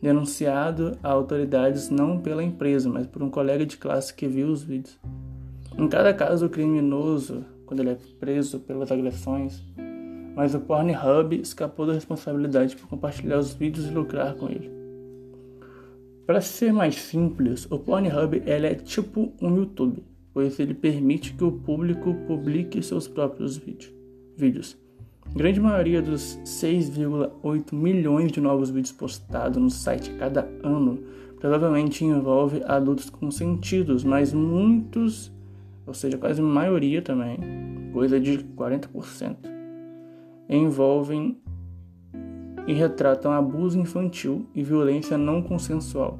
denunciado 0.00 0.98
a 1.02 1.10
autoridades 1.10 1.90
não 1.90 2.20
pela 2.20 2.42
empresa, 2.42 2.88
mas 2.88 3.06
por 3.06 3.22
um 3.22 3.30
colega 3.30 3.64
de 3.64 3.76
classe 3.76 4.14
que 4.14 4.26
viu 4.26 4.48
os 4.48 4.62
vídeos. 4.62 4.98
Em 5.76 5.88
cada 5.88 6.12
caso, 6.12 6.46
o 6.46 6.50
criminoso, 6.50 7.44
quando 7.66 7.80
ele 7.80 7.90
é 7.90 7.98
preso 8.18 8.58
pelas 8.60 8.90
agressões, 8.90 9.62
mas 10.34 10.54
o 10.54 10.60
Pornhub 10.60 11.40
escapou 11.40 11.86
da 11.86 11.92
responsabilidade 11.92 12.76
por 12.76 12.88
compartilhar 12.88 13.38
os 13.38 13.52
vídeos 13.54 13.86
e 13.86 13.90
lucrar 13.90 14.34
com 14.34 14.48
ele. 14.48 14.70
Para 16.26 16.40
ser 16.40 16.72
mais 16.72 16.94
simples, 16.96 17.66
o 17.70 17.78
Pornhub 17.78 18.42
é 18.44 18.74
tipo 18.74 19.32
um 19.40 19.56
YouTube, 19.56 20.04
pois 20.32 20.60
ele 20.60 20.74
permite 20.74 21.32
que 21.32 21.42
o 21.42 21.52
público 21.52 22.14
publique 22.26 22.82
seus 22.82 23.08
próprios 23.08 23.56
vídeos. 23.56 24.87
Grande 25.34 25.60
maioria 25.60 26.02
dos 26.02 26.38
6,8 26.44 27.74
milhões 27.74 28.32
de 28.32 28.40
novos 28.40 28.70
vídeos 28.70 28.92
postados 28.92 29.62
no 29.62 29.70
site 29.70 30.10
cada 30.18 30.48
ano 30.62 30.98
provavelmente 31.38 32.04
envolve 32.04 32.62
adultos 32.66 33.08
consentidos, 33.08 34.02
mas 34.02 34.32
muitos 34.32 35.30
ou 35.88 35.94
seja, 35.94 36.18
quase 36.18 36.38
a 36.38 36.44
maioria 36.44 37.00
também, 37.00 37.38
coisa 37.94 38.20
de 38.20 38.38
40%, 38.54 39.36
envolvem 40.46 41.38
e 42.66 42.74
retratam 42.74 43.32
abuso 43.32 43.78
infantil 43.78 44.46
e 44.54 44.62
violência 44.62 45.16
não 45.16 45.40
consensual. 45.40 46.18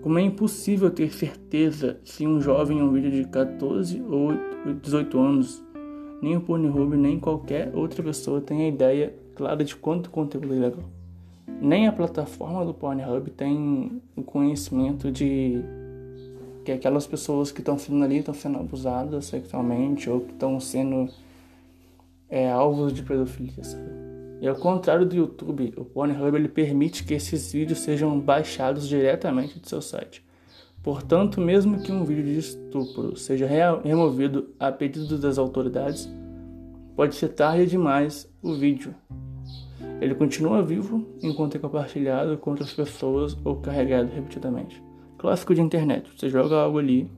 Como 0.00 0.18
é 0.18 0.22
impossível 0.22 0.90
ter 0.90 1.12
certeza 1.12 2.00
se 2.02 2.26
um 2.26 2.40
jovem 2.40 2.78
em 2.78 2.82
um 2.82 2.92
vídeo 2.92 3.10
de 3.10 3.28
14 3.28 4.02
ou 4.02 4.32
18 4.80 5.18
anos, 5.18 5.62
nem 6.24 6.38
o 6.38 6.40
Pornhub 6.40 6.96
nem 6.96 7.20
qualquer 7.20 7.70
outra 7.74 8.02
pessoa 8.02 8.40
tem 8.40 8.62
a 8.62 8.68
ideia 8.68 9.14
clara 9.34 9.62
de 9.62 9.76
quanto 9.76 10.08
conteúdo 10.08 10.54
é 10.54 10.56
ilegal. 10.56 10.84
Nem 11.60 11.86
a 11.86 11.92
plataforma 11.92 12.64
do 12.64 12.72
Pornhub 12.72 13.30
tem 13.30 14.00
o 14.16 14.22
conhecimento 14.22 15.12
de 15.12 15.62
que 16.64 16.72
aquelas 16.72 17.06
pessoas 17.06 17.52
que 17.52 17.60
estão 17.60 17.76
sendo 17.76 18.02
ali 18.02 18.18
estão 18.20 18.32
sendo 18.32 18.58
abusadas 18.58 19.26
sexualmente 19.26 20.08
ou 20.08 20.20
que 20.20 20.32
estão 20.32 20.58
sendo 20.58 21.10
é, 22.30 22.50
alvos 22.50 22.94
de 22.94 23.02
pedofilia, 23.02 23.62
sabe? 23.62 23.84
E 24.40 24.48
ao 24.48 24.56
contrário 24.56 25.04
do 25.04 25.14
YouTube, 25.14 25.74
o 25.76 25.84
Pornhub 25.84 26.34
ele 26.34 26.48
permite 26.48 27.04
que 27.04 27.12
esses 27.12 27.52
vídeos 27.52 27.80
sejam 27.80 28.18
baixados 28.18 28.88
diretamente 28.88 29.58
do 29.58 29.68
seu 29.68 29.82
site. 29.82 30.23
Portanto, 30.84 31.40
mesmo 31.40 31.82
que 31.82 31.90
um 31.90 32.04
vídeo 32.04 32.22
de 32.22 32.38
estupro 32.38 33.16
seja 33.16 33.48
removido 33.82 34.54
a 34.60 34.70
pedido 34.70 35.18
das 35.18 35.38
autoridades, 35.38 36.08
pode 36.94 37.16
ser 37.16 37.30
tarde 37.30 37.66
demais 37.66 38.32
o 38.40 38.54
vídeo. 38.54 38.94
Ele 40.00 40.14
continua 40.14 40.62
vivo 40.62 41.04
enquanto 41.20 41.56
é 41.56 41.58
compartilhado 41.58 42.38
com 42.38 42.50
outras 42.50 42.72
pessoas 42.72 43.36
ou 43.44 43.56
carregado 43.56 44.10
repetidamente 44.14 44.80
clássico 45.24 45.54
de 45.54 45.62
internet. 45.62 46.06
Você 46.14 46.28
joga 46.28 46.56
algo 46.56 46.78
ali 46.78 47.10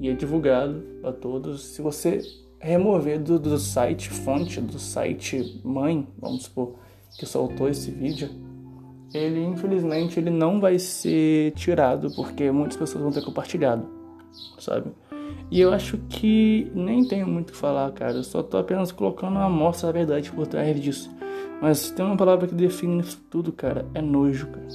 e 0.00 0.08
é 0.08 0.14
divulgado 0.14 0.82
para 1.02 1.12
todos. 1.12 1.62
Se 1.62 1.82
você 1.82 2.22
remover 2.58 3.22
do, 3.22 3.38
do 3.38 3.58
site 3.58 4.08
fonte, 4.08 4.62
do 4.62 4.78
site 4.78 5.60
mãe, 5.62 6.08
vamos 6.18 6.44
supor, 6.44 6.76
que 7.18 7.26
soltou 7.26 7.68
esse 7.68 7.90
vídeo, 7.90 8.30
ele 9.14 9.44
infelizmente 9.44 10.18
ele 10.18 10.30
não 10.30 10.60
vai 10.60 10.78
ser 10.78 11.52
tirado 11.52 12.10
porque 12.14 12.50
muitas 12.50 12.76
pessoas 12.76 13.02
vão 13.02 13.12
ter 13.12 13.24
compartilhado, 13.24 13.88
sabe? 14.58 14.90
E 15.50 15.60
eu 15.60 15.72
acho 15.72 15.98
que 16.08 16.70
nem 16.74 17.04
tenho 17.04 17.26
muito 17.26 17.50
o 17.50 17.52
que 17.52 17.58
falar, 17.58 17.90
cara. 17.92 18.14
Eu 18.14 18.24
só 18.24 18.42
tô 18.42 18.56
apenas 18.56 18.90
colocando 18.90 19.36
uma 19.36 19.44
amostra 19.44 19.86
da 19.86 19.92
verdade 19.92 20.32
por 20.32 20.46
trás 20.46 20.80
disso. 20.80 21.10
Mas 21.60 21.90
tem 21.90 22.04
uma 22.04 22.16
palavra 22.16 22.48
que 22.48 22.54
define 22.54 23.00
isso 23.00 23.22
tudo, 23.30 23.52
cara. 23.52 23.86
É 23.94 24.02
nojo, 24.02 24.48
cara. 24.48 24.66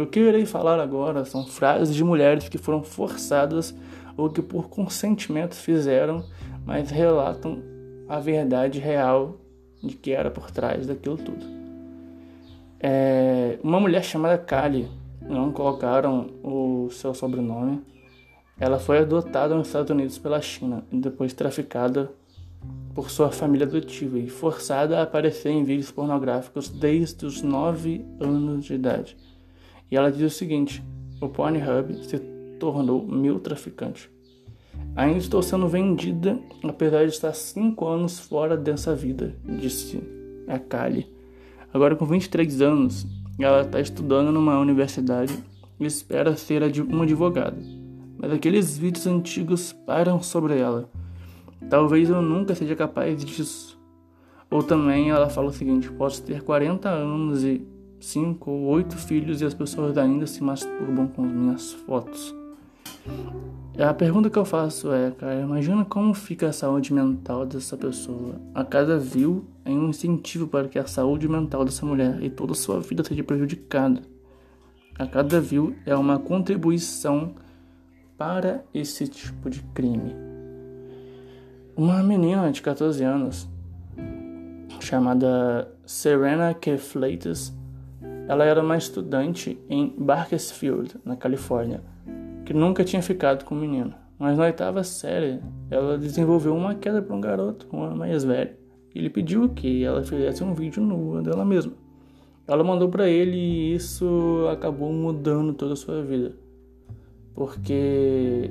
O 0.00 0.06
que 0.06 0.20
eu 0.20 0.28
irei 0.28 0.46
falar 0.46 0.80
agora 0.80 1.24
são 1.24 1.44
frases 1.44 1.94
de 1.94 2.04
mulheres 2.04 2.48
que 2.48 2.56
foram 2.56 2.82
forçadas 2.82 3.74
ou 4.16 4.30
que 4.30 4.40
por 4.40 4.68
consentimento 4.68 5.54
fizeram, 5.54 6.24
mas 6.64 6.90
relatam 6.90 7.62
a 8.08 8.18
verdade 8.18 8.78
real 8.78 9.40
de 9.82 9.96
que 9.96 10.12
era 10.12 10.30
por 10.30 10.50
trás 10.50 10.86
daquilo 10.86 11.16
tudo. 11.16 11.61
É, 12.84 13.60
uma 13.62 13.78
mulher 13.78 14.02
chamada 14.02 14.36
Kali, 14.36 14.88
não 15.20 15.52
colocaram 15.52 16.30
o 16.42 16.88
seu 16.90 17.14
sobrenome, 17.14 17.80
ela 18.58 18.80
foi 18.80 18.98
adotada 18.98 19.54
nos 19.54 19.68
Estados 19.68 19.90
Unidos 19.90 20.18
pela 20.18 20.40
China 20.40 20.84
e 20.90 20.98
depois 20.98 21.32
traficada 21.32 22.10
por 22.92 23.08
sua 23.08 23.30
família 23.30 23.66
adotiva 23.66 24.18
e 24.18 24.28
forçada 24.28 24.98
a 24.98 25.02
aparecer 25.02 25.50
em 25.50 25.62
vídeos 25.62 25.92
pornográficos 25.92 26.68
desde 26.68 27.24
os 27.24 27.40
9 27.40 28.04
anos 28.20 28.64
de 28.64 28.74
idade. 28.74 29.16
E 29.90 29.96
ela 29.96 30.10
diz 30.10 30.32
o 30.32 30.36
seguinte: 30.36 30.82
o 31.20 31.28
Pornhub 31.28 32.04
se 32.04 32.18
tornou 32.58 33.06
meu 33.06 33.38
traficante. 33.38 34.10
Ainda 34.96 35.18
estou 35.18 35.42
sendo 35.42 35.68
vendida, 35.68 36.38
apesar 36.64 37.06
de 37.06 37.12
estar 37.12 37.32
cinco 37.32 37.86
anos 37.86 38.18
fora 38.18 38.56
dessa 38.56 38.94
vida, 38.94 39.34
disse 39.44 40.02
a 40.48 40.58
Kali. 40.58 41.11
Agora, 41.72 41.96
com 41.96 42.04
23 42.04 42.60
anos, 42.60 43.06
ela 43.38 43.62
está 43.62 43.80
estudando 43.80 44.30
numa 44.30 44.58
universidade 44.58 45.32
e 45.80 45.86
espera 45.86 46.36
ser 46.36 46.62
uma 46.82 47.04
advogada. 47.04 47.56
Mas 48.18 48.32
aqueles 48.32 48.76
vídeos 48.76 49.06
antigos 49.06 49.72
param 49.72 50.22
sobre 50.22 50.58
ela. 50.58 50.88
Talvez 51.68 52.10
eu 52.10 52.20
nunca 52.20 52.54
seja 52.54 52.76
capaz 52.76 53.24
disso. 53.24 53.80
Ou 54.50 54.62
também 54.62 55.10
ela 55.10 55.30
fala 55.30 55.48
o 55.48 55.52
seguinte: 55.52 55.90
posso 55.92 56.22
ter 56.22 56.42
40 56.42 56.88
anos 56.88 57.42
e 57.42 57.66
cinco 57.98 58.50
ou 58.50 58.64
oito 58.64 58.96
filhos 58.96 59.40
e 59.40 59.46
as 59.46 59.54
pessoas 59.54 59.96
ainda 59.96 60.26
se 60.26 60.42
masturbam 60.42 61.06
com 61.08 61.22
minhas 61.22 61.72
fotos. 61.72 62.41
A 63.78 63.94
pergunta 63.94 64.30
que 64.30 64.38
eu 64.38 64.44
faço 64.44 64.92
é, 64.92 65.10
cara, 65.10 65.40
imagina 65.40 65.84
como 65.84 66.14
fica 66.14 66.48
a 66.48 66.52
saúde 66.52 66.92
mental 66.92 67.46
dessa 67.46 67.76
pessoa. 67.76 68.40
A 68.54 68.64
cada 68.64 68.98
view 68.98 69.44
é 69.64 69.70
um 69.70 69.88
incentivo 69.88 70.46
para 70.46 70.68
que 70.68 70.78
a 70.78 70.86
saúde 70.86 71.28
mental 71.28 71.64
dessa 71.64 71.84
mulher 71.84 72.22
e 72.22 72.30
toda 72.30 72.52
a 72.52 72.54
sua 72.54 72.80
vida 72.80 73.02
seja 73.02 73.24
prejudicada. 73.24 74.02
A 74.98 75.06
cada 75.06 75.40
view 75.40 75.74
é 75.86 75.96
uma 75.96 76.18
contribuição 76.18 77.34
para 78.16 78.62
esse 78.74 79.08
tipo 79.08 79.48
de 79.48 79.62
crime. 79.74 80.14
Uma 81.74 82.02
menina 82.02 82.52
de 82.52 82.60
14 82.60 83.02
anos 83.02 83.48
chamada 84.78 85.72
Serena 85.86 86.52
K. 86.54 86.76
Flatus 86.76 87.54
ela 88.28 88.44
era 88.44 88.62
uma 88.62 88.76
estudante 88.76 89.58
em 89.68 89.94
Bakersfield, 89.98 90.94
na 91.04 91.16
Califórnia, 91.16 91.82
que 92.44 92.52
nunca 92.52 92.84
tinha 92.84 93.02
ficado 93.02 93.44
com 93.44 93.54
um 93.54 93.60
menino. 93.60 93.94
Mas 94.18 94.38
na 94.38 94.44
oitava 94.44 94.84
série, 94.84 95.40
ela 95.70 95.98
desenvolveu 95.98 96.54
uma 96.54 96.74
queda 96.74 97.02
para 97.02 97.16
um 97.16 97.20
garoto, 97.20 97.66
um 97.72 97.82
ano 97.82 97.96
mais 97.96 98.22
velho. 98.22 98.56
Ele 98.94 99.10
pediu 99.10 99.48
que 99.48 99.82
ela 99.82 100.04
fizesse 100.04 100.44
um 100.44 100.54
vídeo 100.54 100.82
nua 100.82 101.22
dela 101.22 101.44
mesma. 101.44 101.72
Ela 102.46 102.62
mandou 102.62 102.88
para 102.88 103.08
ele 103.08 103.36
e 103.36 103.74
isso 103.74 104.46
acabou 104.50 104.92
mudando 104.92 105.54
toda 105.54 105.72
a 105.72 105.76
sua 105.76 106.02
vida. 106.02 106.36
Porque 107.34 108.50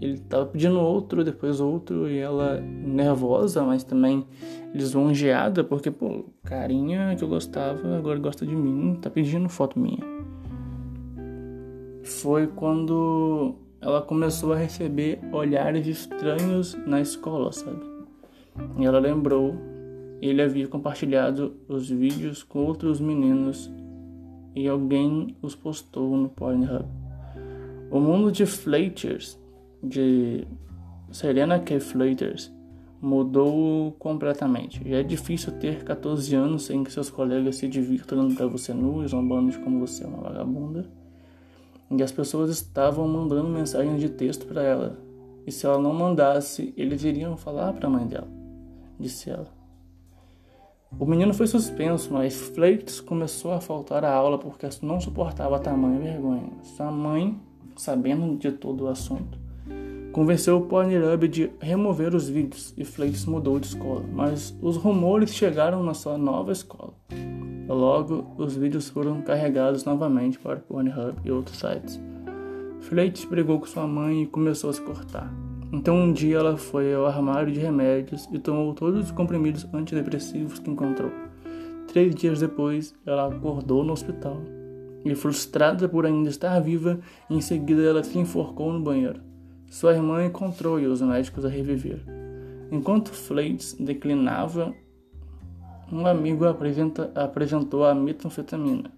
ele 0.00 0.18
tava 0.18 0.46
pedindo 0.46 0.80
outro, 0.80 1.22
depois 1.22 1.60
outro, 1.60 2.08
e 2.08 2.18
ela 2.18 2.60
nervosa, 2.60 3.62
mas 3.62 3.84
também 3.84 4.26
lisonjeada, 4.74 5.62
porque, 5.62 5.90
pô, 5.90 6.24
carinha 6.44 7.14
que 7.16 7.22
eu 7.22 7.28
gostava, 7.28 7.96
agora 7.96 8.18
gosta 8.18 8.46
de 8.46 8.56
mim, 8.56 8.98
tá 9.00 9.10
pedindo 9.10 9.48
foto 9.48 9.78
minha. 9.78 10.02
Foi 12.02 12.46
quando 12.46 13.54
ela 13.80 14.02
começou 14.02 14.52
a 14.52 14.56
receber 14.56 15.18
olhares 15.32 15.86
estranhos 15.86 16.76
na 16.86 17.00
escola, 17.00 17.52
sabe? 17.52 17.80
E 18.78 18.84
ela 18.84 18.98
lembrou, 18.98 19.54
ele 20.20 20.42
havia 20.42 20.68
compartilhado 20.68 21.54
os 21.68 21.88
vídeos 21.88 22.42
com 22.42 22.64
outros 22.64 23.00
meninos 23.00 23.70
e 24.54 24.68
alguém 24.68 25.36
os 25.40 25.54
postou 25.54 26.16
no 26.16 26.28
Pornhub. 26.28 26.84
O 27.90 28.00
mundo 28.00 28.30
de 28.30 28.44
Flaters 28.46 29.38
de 29.82 30.46
Serena 31.10 31.58
K. 31.58 31.80
Flaters 31.80 32.52
mudou 33.00 33.92
completamente. 33.92 34.86
Já 34.86 34.98
é 34.98 35.02
difícil 35.02 35.52
ter 35.52 35.82
14 35.84 36.34
anos 36.34 36.64
sem 36.64 36.84
que 36.84 36.92
seus 36.92 37.08
colegas 37.08 37.56
se 37.56 37.66
divirtam 37.66 38.18
dando 38.18 38.34
para 38.34 38.46
você 38.46 38.74
nu 38.74 39.02
e 39.02 39.08
zombando 39.08 39.50
de 39.50 39.58
como 39.58 39.80
você 39.80 40.04
é 40.04 40.06
uma 40.06 40.22
vagabunda. 40.22 40.99
E 41.90 42.02
as 42.02 42.12
pessoas 42.12 42.50
estavam 42.50 43.06
mandando 43.08 43.48
mensagens 43.48 44.00
de 44.00 44.08
texto 44.08 44.46
para 44.46 44.62
ela. 44.62 44.98
E 45.46 45.50
se 45.50 45.66
ela 45.66 45.78
não 45.78 45.92
mandasse, 45.92 46.72
eles 46.76 47.02
iriam 47.02 47.36
falar 47.36 47.72
para 47.72 47.88
a 47.88 47.90
mãe 47.90 48.06
dela, 48.06 48.28
disse 48.98 49.30
ela. 49.30 49.48
O 50.98 51.06
menino 51.06 51.32
foi 51.32 51.46
suspenso, 51.46 52.12
mas 52.12 52.34
Flakes 52.34 53.00
começou 53.00 53.52
a 53.52 53.60
faltar 53.60 54.04
à 54.04 54.12
aula 54.12 54.38
porque 54.38 54.68
não 54.82 55.00
suportava 55.00 55.58
tamanha 55.58 56.00
vergonha. 56.00 56.50
Sua 56.62 56.90
mãe, 56.90 57.40
sabendo 57.76 58.36
de 58.36 58.52
todo 58.52 58.84
o 58.84 58.88
assunto, 58.88 59.38
convenceu 60.12 60.58
o 60.58 60.62
Pornhub 60.62 61.28
de 61.28 61.50
remover 61.60 62.14
os 62.14 62.28
vídeos 62.28 62.74
e 62.76 62.84
Flakes 62.84 63.24
mudou 63.24 63.58
de 63.58 63.68
escola, 63.68 64.04
mas 64.12 64.54
os 64.60 64.76
rumores 64.76 65.32
chegaram 65.32 65.82
na 65.82 65.94
sua 65.94 66.18
nova 66.18 66.52
escola. 66.52 66.92
Logo, 67.72 68.26
os 68.36 68.56
vídeos 68.56 68.88
foram 68.88 69.22
carregados 69.22 69.84
novamente 69.84 70.40
para 70.40 70.56
Pornhub 70.56 71.14
e 71.24 71.30
outros 71.30 71.56
sites. 71.56 72.00
Flakes 72.80 73.24
brigou 73.24 73.60
com 73.60 73.66
sua 73.66 73.86
mãe 73.86 74.24
e 74.24 74.26
começou 74.26 74.70
a 74.70 74.72
se 74.72 74.80
cortar. 74.80 75.32
Então 75.72 75.94
um 75.94 76.12
dia 76.12 76.38
ela 76.38 76.56
foi 76.56 76.92
ao 76.92 77.06
armário 77.06 77.52
de 77.52 77.60
remédios 77.60 78.28
e 78.32 78.40
tomou 78.40 78.74
todos 78.74 79.04
os 79.04 79.10
comprimidos 79.12 79.64
antidepressivos 79.72 80.58
que 80.58 80.68
encontrou. 80.68 81.12
Três 81.86 82.12
dias 82.12 82.40
depois, 82.40 82.92
ela 83.06 83.28
acordou 83.28 83.84
no 83.84 83.92
hospital. 83.92 84.42
E 85.04 85.14
frustrada 85.14 85.88
por 85.88 86.04
ainda 86.04 86.28
estar 86.28 86.58
viva, 86.58 86.98
em 87.30 87.40
seguida 87.40 87.82
ela 87.82 88.02
se 88.02 88.18
enforcou 88.18 88.72
no 88.72 88.80
banheiro. 88.80 89.20
Sua 89.70 89.94
irmã 89.94 90.24
encontrou 90.24 90.80
e 90.80 90.86
os 90.86 91.00
médicos 91.00 91.44
a 91.44 91.48
reviveram. 91.48 92.02
Enquanto 92.72 93.12
Flates 93.12 93.74
declinava, 93.74 94.74
um 95.92 96.06
amigo 96.06 96.44
apresentou 96.46 97.84
a 97.84 97.94
metanfetamina 97.94 98.90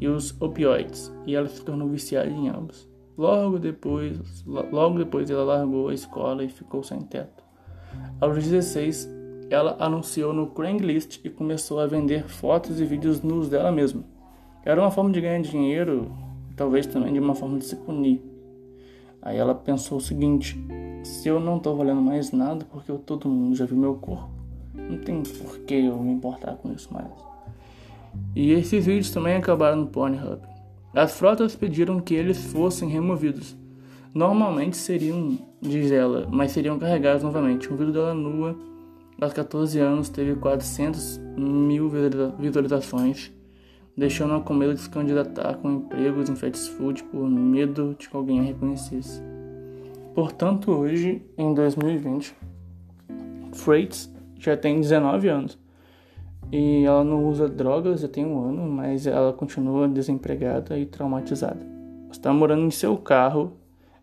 e 0.00 0.08
os 0.08 0.40
opioides, 0.40 1.12
e 1.26 1.34
ela 1.34 1.48
se 1.48 1.62
tornou 1.64 1.88
viciada 1.88 2.28
em 2.28 2.48
ambos. 2.48 2.88
Logo 3.16 3.58
depois, 3.58 4.44
logo 4.44 4.98
depois 4.98 5.30
ela 5.30 5.44
largou 5.44 5.88
a 5.88 5.94
escola 5.94 6.44
e 6.44 6.48
ficou 6.48 6.82
sem 6.82 7.00
teto. 7.00 7.44
Aos 8.20 8.34
16, 8.34 9.08
ela 9.48 9.76
anunciou 9.78 10.32
no 10.32 10.48
Craigslist 10.48 11.20
e 11.24 11.30
começou 11.30 11.80
a 11.80 11.86
vender 11.86 12.28
fotos 12.28 12.80
e 12.80 12.84
vídeos 12.84 13.22
nus 13.22 13.48
dela 13.48 13.72
mesma. 13.72 14.04
Era 14.64 14.80
uma 14.80 14.90
forma 14.90 15.12
de 15.12 15.20
ganhar 15.20 15.40
dinheiro, 15.40 16.10
talvez 16.56 16.86
também 16.86 17.12
de 17.12 17.20
uma 17.20 17.34
forma 17.34 17.58
de 17.58 17.64
se 17.64 17.76
punir. 17.76 18.22
Aí 19.22 19.36
ela 19.38 19.54
pensou 19.54 19.98
o 19.98 20.00
seguinte: 20.00 20.58
se 21.02 21.28
eu 21.28 21.40
não 21.40 21.58
tô 21.58 21.74
valendo 21.74 22.02
mais 22.02 22.32
nada 22.32 22.66
porque 22.70 22.92
todo 22.92 23.28
mundo 23.28 23.54
já 23.56 23.64
viu 23.64 23.76
meu 23.76 23.94
corpo, 23.94 24.35
não 24.88 24.98
tem 24.98 25.22
por 25.22 25.58
que 25.60 25.74
eu 25.74 25.98
me 25.98 26.12
importar 26.12 26.56
com 26.56 26.72
isso 26.72 26.92
mais. 26.92 27.10
E 28.34 28.52
esses 28.52 28.84
vídeos 28.84 29.10
também 29.10 29.36
acabaram 29.36 29.76
no 29.76 29.86
Pornhub. 29.86 30.40
As 30.94 31.18
frotas 31.18 31.54
pediram 31.54 32.00
que 32.00 32.14
eles 32.14 32.38
fossem 32.52 32.88
removidos. 32.88 33.56
Normalmente 34.14 34.76
seriam, 34.76 35.38
diz 35.60 35.90
ela, 35.92 36.26
mas 36.30 36.52
seriam 36.52 36.78
carregados 36.78 37.22
novamente. 37.22 37.70
Um 37.70 37.76
vídeo 37.76 37.92
dela 37.92 38.14
nua, 38.14 38.56
aos 39.20 39.32
14 39.34 39.78
anos, 39.78 40.08
teve 40.08 40.34
400 40.36 41.18
mil 41.36 41.90
visualizações, 42.38 43.30
deixando-a 43.94 44.40
com 44.40 44.54
medo 44.54 44.72
de 44.74 44.80
se 44.80 44.88
candidatar 44.88 45.56
com 45.58 45.70
empregos 45.70 46.30
em 46.30 46.36
fast 46.36 46.70
food 46.72 47.04
por 47.04 47.28
medo 47.28 47.94
de 47.98 48.08
que 48.08 48.16
alguém 48.16 48.40
a 48.40 48.42
reconhecesse. 48.42 49.20
Portanto, 50.14 50.72
hoje, 50.72 51.22
em 51.36 51.52
2020, 51.52 52.34
Freights 53.52 54.15
já 54.38 54.56
tem 54.56 54.80
19 54.80 55.28
anos 55.28 55.58
e 56.52 56.84
ela 56.84 57.02
não 57.02 57.26
usa 57.26 57.48
drogas 57.48 58.00
já 58.00 58.08
tem 58.08 58.24
um 58.24 58.44
ano, 58.44 58.68
mas 58.68 59.06
ela 59.06 59.32
continua 59.32 59.88
desempregada 59.88 60.78
e 60.78 60.86
traumatizada. 60.86 61.66
Está 62.10 62.32
morando 62.32 62.64
em 62.64 62.70
seu 62.70 62.96
carro 62.96 63.56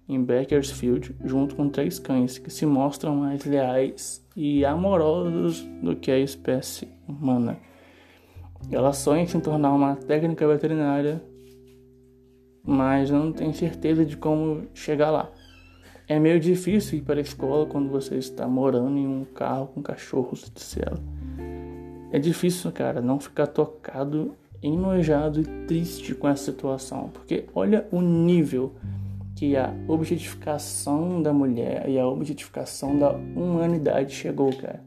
em 0.07 0.21
Bakersfield 0.21 1.15
junto 1.23 1.55
com 1.55 1.69
três 1.69 1.99
cães 1.99 2.37
que 2.37 2.49
se 2.49 2.65
mostram 2.65 3.15
mais 3.15 3.45
leais 3.45 4.25
e 4.35 4.65
amorosos 4.65 5.61
do 5.81 5.95
que 5.95 6.11
a 6.11 6.19
espécie 6.19 6.89
humana. 7.07 7.57
Ela 8.71 8.93
sonha 8.93 9.23
em 9.23 9.27
se 9.27 9.39
tornar 9.39 9.73
uma 9.73 9.95
técnica 9.95 10.47
veterinária, 10.47 11.23
mas 12.65 13.09
não 13.09 13.31
tem 13.31 13.53
certeza 13.53 14.05
de 14.05 14.17
como 14.17 14.67
chegar 14.73 15.11
lá. 15.11 15.31
É 16.07 16.19
meio 16.19 16.39
difícil 16.39 16.99
ir 16.99 17.01
para 17.01 17.19
a 17.19 17.21
escola 17.21 17.65
quando 17.65 17.89
você 17.89 18.15
está 18.15 18.45
morando 18.45 18.97
em 18.97 19.07
um 19.07 19.23
carro 19.23 19.67
com 19.67 19.81
cachorros, 19.81 20.51
disse 20.53 20.81
ela. 20.81 20.99
É 22.11 22.19
difícil, 22.19 22.71
cara, 22.71 23.01
não 23.01 23.19
ficar 23.19 23.47
tocado, 23.47 24.35
enojado 24.61 25.39
e 25.39 25.45
triste 25.65 26.13
com 26.13 26.27
essa 26.27 26.51
situação, 26.51 27.09
porque 27.13 27.45
olha 27.55 27.87
o 27.91 28.01
nível 28.01 28.73
que 29.35 29.55
a 29.55 29.73
objetificação 29.87 31.21
da 31.21 31.33
mulher 31.33 31.89
e 31.89 31.97
a 31.97 32.05
objetificação 32.05 32.99
da 32.99 33.11
humanidade 33.11 34.13
chegou, 34.13 34.55
cara. 34.55 34.83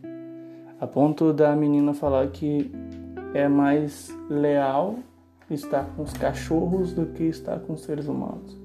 A 0.79 0.87
ponto 0.87 1.33
da 1.33 1.57
menina 1.57 1.95
falar 1.95 2.29
que 2.29 2.71
é 3.35 3.49
mais 3.49 4.15
leal 4.29 4.97
estar 5.51 5.85
com 5.97 6.03
os 6.03 6.13
cachorros 6.13 6.93
do 6.93 7.07
que 7.07 7.25
estar 7.25 7.59
com 7.61 7.73
os 7.73 7.83
seres 7.83 8.07
humanos. 8.07 8.57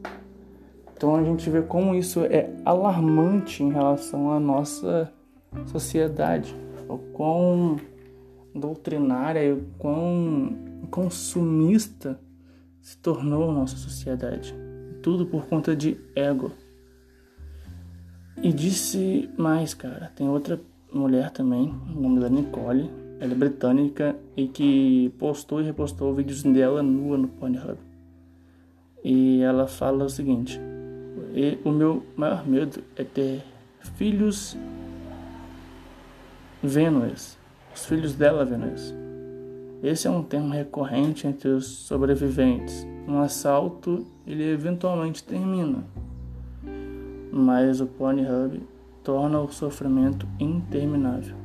Então 1.01 1.15
a 1.15 1.23
gente 1.23 1.49
vê 1.49 1.63
como 1.63 1.95
isso 1.95 2.19
é 2.25 2.53
alarmante 2.63 3.63
em 3.63 3.71
relação 3.71 4.31
à 4.31 4.39
nossa 4.39 5.11
sociedade, 5.65 6.55
o 6.87 6.95
quão 6.95 7.77
doutrinária 8.53 9.43
e 9.43 9.51
o 9.51 9.63
quão 9.79 10.55
consumista 10.91 12.19
se 12.79 12.95
tornou 12.99 13.49
a 13.49 13.51
nossa 13.51 13.77
sociedade. 13.77 14.53
Tudo 15.01 15.25
por 15.25 15.47
conta 15.47 15.75
de 15.75 15.99
ego. 16.15 16.51
E 18.39 18.53
disse 18.53 19.27
mais, 19.35 19.73
cara. 19.73 20.11
Tem 20.15 20.29
outra 20.29 20.61
mulher 20.93 21.31
também, 21.31 21.73
o 21.95 21.99
nome 21.99 22.19
dela 22.19 22.29
Nicole. 22.29 22.91
Ela 23.19 23.31
é 23.31 23.35
britânica 23.35 24.15
e 24.37 24.47
que 24.47 25.11
postou 25.17 25.61
e 25.61 25.65
repostou 25.65 26.13
vídeos 26.13 26.43
dela 26.43 26.83
nua 26.83 27.17
no 27.17 27.27
Pornhub. 27.27 27.79
E 29.03 29.41
ela 29.41 29.65
fala 29.65 30.05
o 30.05 30.09
seguinte: 30.09 30.61
O 31.63 31.71
meu 31.71 32.03
maior 32.15 32.45
medo 32.47 32.83
é 32.95 33.03
ter 33.03 33.43
filhos 33.95 34.57
Vênus 36.63 37.37
os 37.73 37.85
filhos 37.85 38.13
dela 38.15 38.47
isso. 38.73 38.93
Esse 39.81 40.07
é 40.07 40.11
um 40.11 40.21
termo 40.21 40.53
recorrente 40.53 41.25
entre 41.25 41.49
os 41.49 41.65
sobreviventes. 41.65 42.85
Um 43.07 43.19
assalto, 43.19 44.05
ele 44.27 44.43
eventualmente 44.43 45.23
termina, 45.23 45.83
mas 47.31 47.81
o 47.81 47.87
Pornhub 47.87 48.61
torna 49.03 49.39
o 49.39 49.51
sofrimento 49.51 50.27
interminável. 50.39 51.35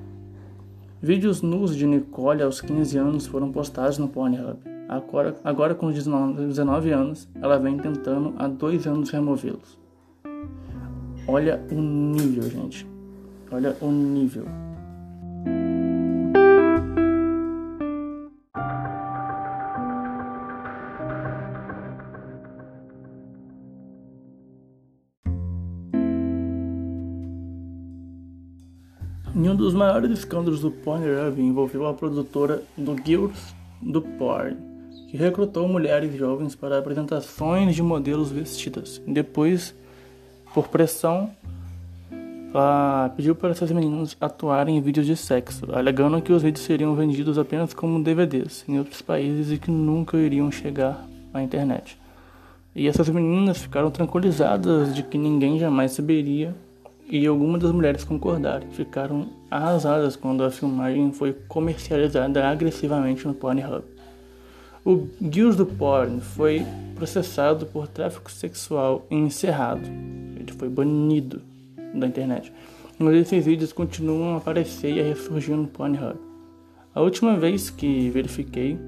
Vídeos 1.01 1.41
nus 1.41 1.75
de 1.75 1.87
Nicole 1.87 2.43
aos 2.43 2.61
15 2.61 2.99
anos 2.99 3.27
foram 3.27 3.51
postados 3.51 3.97
no 3.97 4.09
Pornhub. 4.09 4.59
Agora, 4.89 5.37
agora 5.43 5.75
com 5.75 5.91
19 5.91 6.91
anos, 6.93 7.29
ela 7.41 7.59
vem 7.59 7.77
tentando 7.77 8.35
há 8.39 8.47
dois 8.47 8.87
anos 8.87 9.11
removê-los. 9.11 9.79
Olha 11.27 11.61
o 11.73 11.75
nível, 11.75 12.45
gente. 12.45 12.87
Olha 13.51 13.77
o 13.81 13.91
nível. 13.91 14.45
Em 29.35 29.51
um 29.51 29.55
dos 29.55 29.75
maiores 29.75 30.11
escândalos 30.13 30.61
do 30.61 30.71
Pornhub 30.71 31.41
envolveu 31.43 31.87
a 31.87 31.93
produtora 31.93 32.63
do 32.77 32.95
Guilds 32.95 33.55
do 33.83 34.01
Porn, 34.01 34.57
que 35.09 35.17
recrutou 35.17 35.69
mulheres 35.69 36.15
jovens 36.17 36.55
para 36.55 36.79
apresentações 36.79 37.75
de 37.75 37.83
modelos 37.83 38.31
vestidas. 38.31 39.01
Depois, 39.07 39.75
por 40.53 40.69
pressão, 40.69 41.31
pediu 43.15 43.35
para 43.35 43.51
essas 43.51 43.71
meninas 43.71 44.17
atuarem 44.21 44.77
em 44.79 44.81
vídeos 44.81 45.07
de 45.07 45.17
sexo, 45.17 45.67
alegando 45.73 46.21
que 46.23 46.33
os 46.33 46.43
vídeos 46.43 46.65
seriam 46.65 46.95
vendidos 46.95 47.39
apenas 47.39 47.75
como 47.75 48.03
DVDs 48.03 48.65
em 48.69 48.79
outros 48.79 49.03
países 49.03 49.53
e 49.53 49.59
que 49.59 49.71
nunca 49.71 50.17
iriam 50.17 50.51
chegar 50.51 51.07
à 51.33 51.43
internet. 51.43 51.99
E 52.75 52.87
essas 52.89 53.09
meninas 53.09 53.59
ficaram 53.59 53.91
tranquilizadas 53.91 54.95
de 54.95 55.03
que 55.03 55.17
ninguém 55.17 55.59
jamais 55.59 55.93
saberia 55.93 56.55
e 57.09 57.27
algumas 57.27 57.63
das 57.63 57.73
mulheres 57.73 58.05
concordaram. 58.05 58.67
Ficaram 58.73 59.29
arrasadas 59.51 60.17
quando 60.17 60.45
a 60.45 60.51
filmagem 60.51 61.13
foi 61.13 61.33
comercializada 61.49 62.47
agressivamente 62.47 63.27
no 63.27 63.33
Pornhub. 63.33 63.83
O 64.87 65.09
Guild 65.21 65.57
do 65.57 65.67
Porn 65.67 66.21
foi 66.21 66.65
processado 66.95 67.67
por 67.67 67.89
tráfico 67.89 68.31
sexual 68.31 69.05
e 69.11 69.17
encerrado. 69.17 69.83
Ele 70.39 70.53
foi 70.57 70.69
banido 70.69 71.43
da 71.93 72.07
internet. 72.07 72.53
Mas 72.97 73.17
esses 73.17 73.45
vídeos 73.45 73.73
continuam 73.73 74.35
a 74.35 74.37
aparecer 74.37 74.95
e 74.95 75.01
a 75.01 75.03
ressurgir 75.03 75.57
no 75.57 75.67
Pornhub. 75.67 76.17
A 76.95 77.01
última 77.01 77.37
vez 77.37 77.69
que 77.69 78.09
verifiquei, 78.11 78.79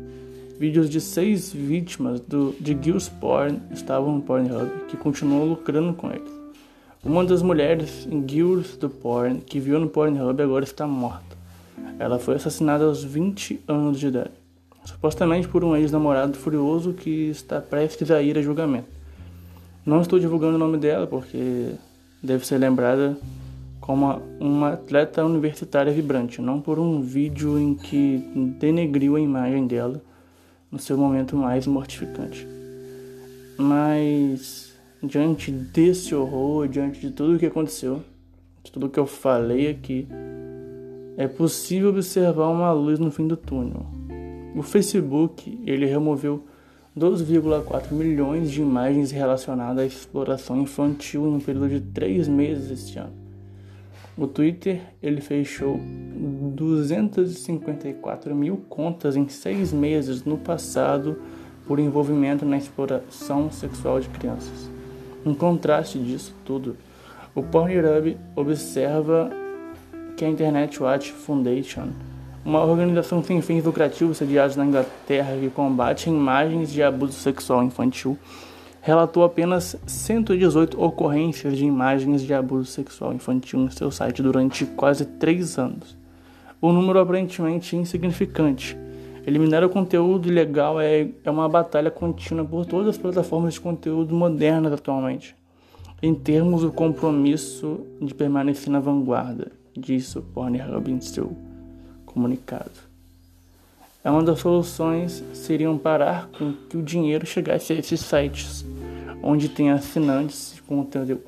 vídeos 0.57 0.89
de 0.89 1.01
seis 1.01 1.53
vítimas 1.53 2.21
do, 2.21 2.55
de 2.61 2.79
Gills 2.81 3.09
Porn 3.09 3.61
estavam 3.73 4.15
no 4.15 4.23
Pornhub, 4.23 4.71
que 4.87 4.97
continuam 4.97 5.47
lucrando 5.49 5.95
com 5.95 6.13
eles. 6.13 6.31
Uma 7.03 7.25
das 7.25 7.43
mulheres 7.43 8.07
Guilds 8.25 8.77
do 8.77 8.89
Porn 8.89 9.41
que 9.41 9.59
viu 9.59 9.81
no 9.81 9.89
Pornhub 9.89 10.41
agora 10.41 10.65
está 10.65 10.87
morta. 10.87 11.37
Ela 11.99 12.21
foi 12.21 12.37
assassinada 12.37 12.85
aos 12.85 13.03
20 13.03 13.63
anos 13.67 13.99
de 13.99 14.07
idade, 14.07 14.31
supostamente 14.89 15.47
por 15.47 15.63
um 15.63 15.77
ex-namorado 15.77 16.39
furioso 16.39 16.95
que 16.95 17.29
está 17.29 17.61
prestes 17.61 18.11
a 18.11 18.23
ir 18.23 18.39
a 18.39 18.43
julgamento. 18.43 18.89
Não 19.85 20.01
estou 20.01 20.19
divulgando 20.19 20.57
o 20.57 20.59
nome 20.59 20.79
dela 20.79 21.07
porque 21.07 21.73
deve 22.23 22.47
ser 22.47 22.59
lembrada 22.59 23.17
como 23.81 24.21
uma 24.41 24.73
atleta 24.73 25.25
universitária 25.25 25.93
vibrante, 25.93 26.41
não 26.41 26.61
por 26.61 26.79
um 26.79 27.01
vídeo 27.01 27.59
em 27.59 27.75
que 27.75 28.19
denegriu 28.59 29.17
a 29.17 29.21
imagem 29.21 29.67
dela 29.67 30.03
no 30.71 30.79
seu 30.79 30.97
momento 30.97 31.37
mais 31.37 31.67
mortificante. 31.67 32.47
Mas 33.59 34.73
diante 35.03 35.51
desse 35.51 36.15
horror, 36.15 36.67
diante 36.67 37.01
de 37.01 37.11
tudo 37.11 37.37
o 37.37 37.39
que 37.39 37.47
aconteceu, 37.47 38.03
de 38.65 38.73
tudo 38.73 38.89
que 38.89 38.99
eu 38.99 39.07
falei 39.07 39.71
aqui, 39.71 40.09
é 41.17 41.29
possível 41.29 41.91
observar 41.91 42.49
uma 42.49 42.73
luz 42.73 42.99
no 42.99 43.11
fim 43.11 43.27
do 43.27 43.37
túnel. 43.37 43.98
O 44.59 44.63
Facebook 44.63 45.57
ele 45.65 45.87
removeu 45.87 46.45
12,4 46.99 47.93
milhões 47.93 48.51
de 48.51 48.61
imagens 48.61 49.13
relacionadas 49.13 49.85
à 49.85 49.87
exploração 49.87 50.61
infantil 50.61 51.23
no 51.27 51.41
período 51.41 51.69
de 51.69 51.81
três 51.81 52.27
meses 52.27 52.69
este 52.73 52.99
ano. 52.99 53.13
O 54.17 54.27
Twitter 54.27 54.81
ele 55.01 55.21
fechou 55.21 55.79
254 56.57 58.35
mil 58.35 58.57
contas 58.69 59.15
em 59.15 59.29
seis 59.29 59.73
meses 59.73 60.25
no 60.25 60.37
passado 60.37 61.23
por 61.65 61.79
envolvimento 61.79 62.45
na 62.45 62.59
exploração 62.59 63.53
sexual 63.53 64.01
de 64.01 64.09
crianças. 64.09 64.69
Em 65.25 65.35
contraste 65.35 66.01
disso 66.01 66.35
tudo, 66.45 66.77
o 67.33 67.45
Pornhub 67.45 68.17
observa 68.35 69.31
que 70.17 70.25
a 70.25 70.29
Internet 70.29 70.83
Watch 70.83 71.13
Foundation, 71.13 71.91
uma 72.49 72.65
organização 72.65 73.23
sem 73.23 73.43
fins 73.43 73.63
lucrativos 73.63 74.17
sediada 74.17 74.57
na 74.57 74.65
Inglaterra 74.65 75.37
que 75.39 75.51
combate 75.51 76.09
imagens 76.09 76.73
de 76.73 76.83
abuso 76.83 77.13
sexual 77.13 77.63
infantil, 77.63 78.17
relatou 78.81 79.23
apenas 79.23 79.77
118 79.87 80.83
ocorrências 80.83 81.59
de 81.59 81.67
imagens 81.67 82.23
de 82.23 82.33
abuso 82.33 82.71
sexual 82.71 83.13
infantil 83.13 83.59
no 83.59 83.71
seu 83.71 83.91
site 83.91 84.23
durante 84.23 84.65
quase 84.65 85.05
três 85.05 85.59
anos. 85.59 85.95
O 86.59 86.73
número 86.73 86.99
aparentemente 86.99 87.77
insignificante. 87.77 88.79
Eliminar 89.27 89.63
o 89.63 89.69
conteúdo 89.69 90.27
ilegal 90.27 90.81
é, 90.81 91.07
é 91.23 91.31
uma 91.31 91.51
batalha 91.51 91.91
contínua 91.91 92.47
por 92.47 92.65
todas 92.65 92.89
as 92.89 92.97
plataformas 92.97 93.55
de 93.55 93.61
conteúdo 93.61 94.15
modernas 94.15 94.73
atualmente, 94.73 95.37
em 96.01 96.15
termos 96.15 96.63
do 96.63 96.73
compromisso 96.73 97.81
de 98.01 98.15
permanecer 98.15 98.73
na 98.73 98.81
vanguarda, 98.81 99.53
disse 99.77 100.19
o 100.19 100.23
Pornhub 100.23 100.91
comunicado. 102.19 102.73
É 104.03 104.11
uma 104.11 104.23
das 104.25 104.41
soluções 104.41 105.23
seriam 105.33 105.79
parar 105.79 106.29
com 106.37 106.53
que 106.69 106.77
o 106.77 106.83
dinheiro 106.83 107.25
chegasse 107.25 107.73
a 107.73 107.77
esses 107.77 108.01
sites, 108.01 108.65
onde 109.23 109.49
tem 109.49 109.71
assinantes 109.71 110.61
com 110.67 110.85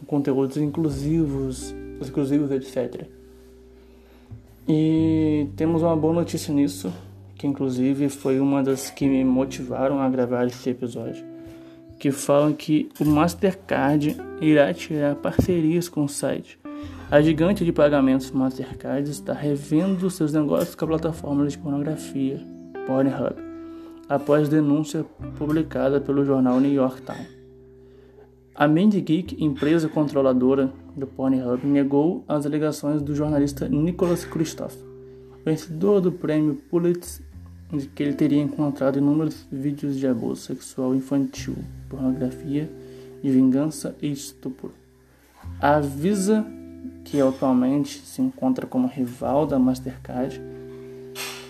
conteúdos 0.07 0.57
inclusivos, 0.57 1.73
exclusivos, 2.01 2.51
etc. 2.51 3.07
E 4.69 5.47
temos 5.57 5.83
uma 5.83 5.97
boa 5.97 6.15
notícia 6.15 6.53
nisso, 6.53 6.93
que 7.37 7.47
inclusive 7.47 8.09
foi 8.09 8.41
uma 8.41 8.63
das 8.63 8.91
que 8.91 9.07
me 9.07 9.25
motivaram 9.25 10.01
a 10.01 10.09
gravar 10.09 10.47
esse 10.47 10.71
episódio, 10.71 11.25
que 11.99 12.11
falam 12.11 12.53
que 12.53 12.89
o 12.99 13.05
Mastercard 13.05 14.17
irá 14.41 14.73
tirar 14.75 15.15
parcerias 15.17 15.89
com 15.89 16.05
o 16.05 16.09
site. 16.09 16.59
A 17.11 17.21
gigante 17.21 17.65
de 17.65 17.73
pagamentos 17.73 18.31
Mastercard 18.31 19.11
está 19.11 19.33
revendo 19.33 20.09
seus 20.09 20.33
negócios 20.33 20.77
com 20.77 20.85
a 20.85 20.89
plataforma 20.89 21.45
de 21.45 21.59
pornografia 21.59 22.41
Pornhub, 22.87 23.35
após 24.09 24.49
denúncia 24.49 25.05
publicada 25.37 26.01
pelo 26.01 26.25
jornal 26.25 26.61
New 26.61 26.73
York 26.73 27.03
Times. 27.03 27.37
A 28.55 28.69
Mandy 28.69 29.01
Geek, 29.01 29.43
empresa 29.43 29.89
controladora 29.89 30.73
do 30.97 31.05
Pornhub, 31.05 31.67
negou 31.67 32.25
as 32.29 32.47
alegações 32.47 33.03
do 33.03 33.13
jornalista 33.13 33.69
Nicholas 33.69 34.25
Kristof, 34.25 34.77
vencedor 35.45 36.01
do 36.01 36.13
prêmio 36.13 36.63
Pulitzer, 36.71 37.27
de 37.73 37.89
que 37.89 38.05
ele 38.05 38.15
teria 38.15 38.41
encontrado 38.41 38.99
inúmeros 38.99 39.49
vídeos 39.51 39.97
de 39.97 40.07
abuso 40.07 40.43
sexual 40.43 40.95
infantil, 40.95 41.57
pornografia, 41.89 42.71
de 43.21 43.31
vingança 43.33 43.97
e 44.01 44.13
estupro. 44.13 44.73
A 45.61 45.81
Visa, 45.81 46.47
que 47.05 47.21
atualmente 47.21 47.99
se 47.99 48.23
encontra 48.23 48.67
como 48.67 48.87
rival 48.87 49.47
da 49.47 49.59
Mastercard, 49.59 50.41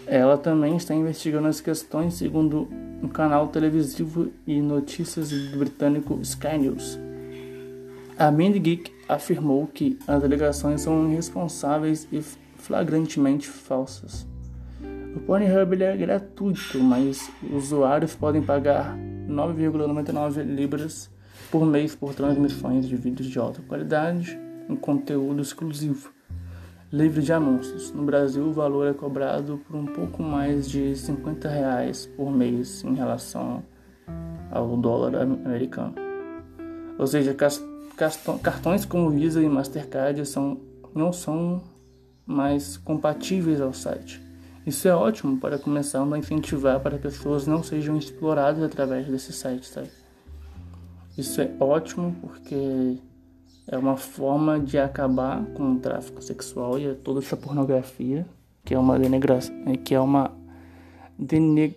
ela 0.07 0.37
também 0.37 0.77
está 0.77 0.95
investigando 0.95 1.47
as 1.47 1.61
questões, 1.61 2.15
segundo 2.15 2.69
o 3.03 3.09
canal 3.09 3.49
televisivo 3.49 4.31
e 4.47 4.61
notícias 4.61 5.31
britânico 5.55 6.19
Sky 6.23 6.59
News. 6.59 6.99
A 8.19 8.31
Mind 8.31 8.57
Geek 8.57 8.93
afirmou 9.09 9.67
que 9.67 9.99
as 10.07 10.23
alegações 10.23 10.81
são 10.81 11.11
irresponsáveis 11.11 12.09
e 12.11 12.23
flagrantemente 12.57 13.49
falsas. 13.49 14.27
O 15.15 15.21
Pornhub 15.21 15.83
é 15.83 15.97
gratuito, 15.97 16.79
mas 16.81 17.31
usuários 17.53 18.15
podem 18.15 18.43
pagar 18.43 18.97
9,99 19.29 20.43
libras 20.43 21.11
por 21.51 21.65
mês 21.65 21.95
por 21.95 22.15
transmissões 22.15 22.89
de 22.89 22.97
vídeos 22.97 23.29
de 23.29 23.39
alta 23.39 23.63
qualidade 23.63 24.50
em 24.71 24.77
conteúdo 24.77 25.43
exclusivo 25.43 26.11
livre 26.93 27.23
de 27.23 27.33
anúncios. 27.33 27.93
No 27.93 28.03
Brasil, 28.03 28.45
o 28.45 28.53
valor 28.53 28.89
é 28.89 28.93
cobrado 28.93 29.61
por 29.67 29.77
um 29.77 29.87
pouco 29.87 30.23
mais 30.23 30.69
de 30.69 30.97
50 30.97 31.49
reais 31.49 32.07
por 32.17 32.31
mês 32.31 32.83
em 32.85 32.95
relação 32.95 33.63
ao 34.51 34.77
dólar 34.77 35.15
americano. 35.23 35.95
Ou 36.99 37.07
seja, 37.07 37.35
cartões 38.43 38.85
como 38.85 39.11
Visa 39.11 39.41
e 39.41 39.49
Mastercard 39.49 40.27
são, 40.27 40.61
não 40.95 41.13
são 41.13 41.63
mais 42.27 42.77
compatíveis 42.77 43.61
ao 43.61 43.73
site. 43.73 44.21
Isso 44.67 44.87
é 44.87 44.95
ótimo 44.95 45.39
para 45.39 45.59
começar 45.59 46.03
a 46.03 46.19
incentivar 46.19 46.81
para 46.81 46.97
que 46.97 47.05
pessoas 47.05 47.47
não 47.47 47.63
sejam 47.63 47.97
exploradas 47.97 48.63
através 48.63 49.07
desse 49.07 49.33
site, 49.33 49.67
sabe? 49.67 49.91
Isso 51.17 51.41
é 51.41 51.51
ótimo 51.59 52.15
porque 52.21 52.99
é 53.71 53.79
uma 53.79 53.97
forma 53.97 54.59
de 54.59 54.77
acabar 54.77 55.45
com 55.55 55.75
o 55.75 55.79
tráfico 55.79 56.21
sexual 56.21 56.77
e 56.77 56.93
toda 56.93 57.21
essa 57.21 57.37
pornografia, 57.37 58.27
que 58.65 58.75
é 58.75 58.79
uma 58.79 58.99
denegração, 58.99 59.55
que 59.85 59.95
é 59.95 60.01
uma 60.01 60.33
dene, 61.17 61.77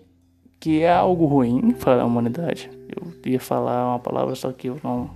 que 0.59 0.81
é 0.81 0.91
algo 0.91 1.27
ruim 1.27 1.69
para 1.71 2.01
a 2.01 2.05
humanidade. 2.05 2.71
Eu 2.89 3.31
ia 3.31 3.39
falar 3.39 3.89
uma 3.89 3.99
palavra 3.99 4.33
só 4.33 4.51
que 4.51 4.69
eu 4.69 4.79
não 4.83 5.07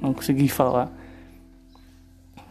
não 0.00 0.12
consegui 0.12 0.48
falar. 0.48 0.92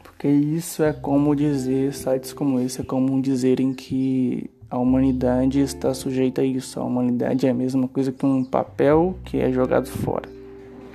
Porque 0.01 0.27
isso 0.27 0.81
é 0.81 0.91
como 0.91 1.35
dizer, 1.35 1.93
sites 1.93 2.33
como 2.33 2.59
esse 2.59 2.81
é 2.81 2.83
como 2.83 3.21
dizerem 3.21 3.75
que 3.75 4.49
a 4.71 4.79
humanidade 4.79 5.59
está 5.59 5.93
sujeita 5.93 6.41
a 6.41 6.45
isso. 6.45 6.79
A 6.79 6.83
humanidade 6.83 7.45
é 7.45 7.51
a 7.51 7.53
mesma 7.53 7.87
coisa 7.87 8.11
que 8.11 8.25
um 8.25 8.43
papel 8.43 9.15
que 9.23 9.37
é 9.37 9.51
jogado 9.51 9.87
fora. 9.87 10.36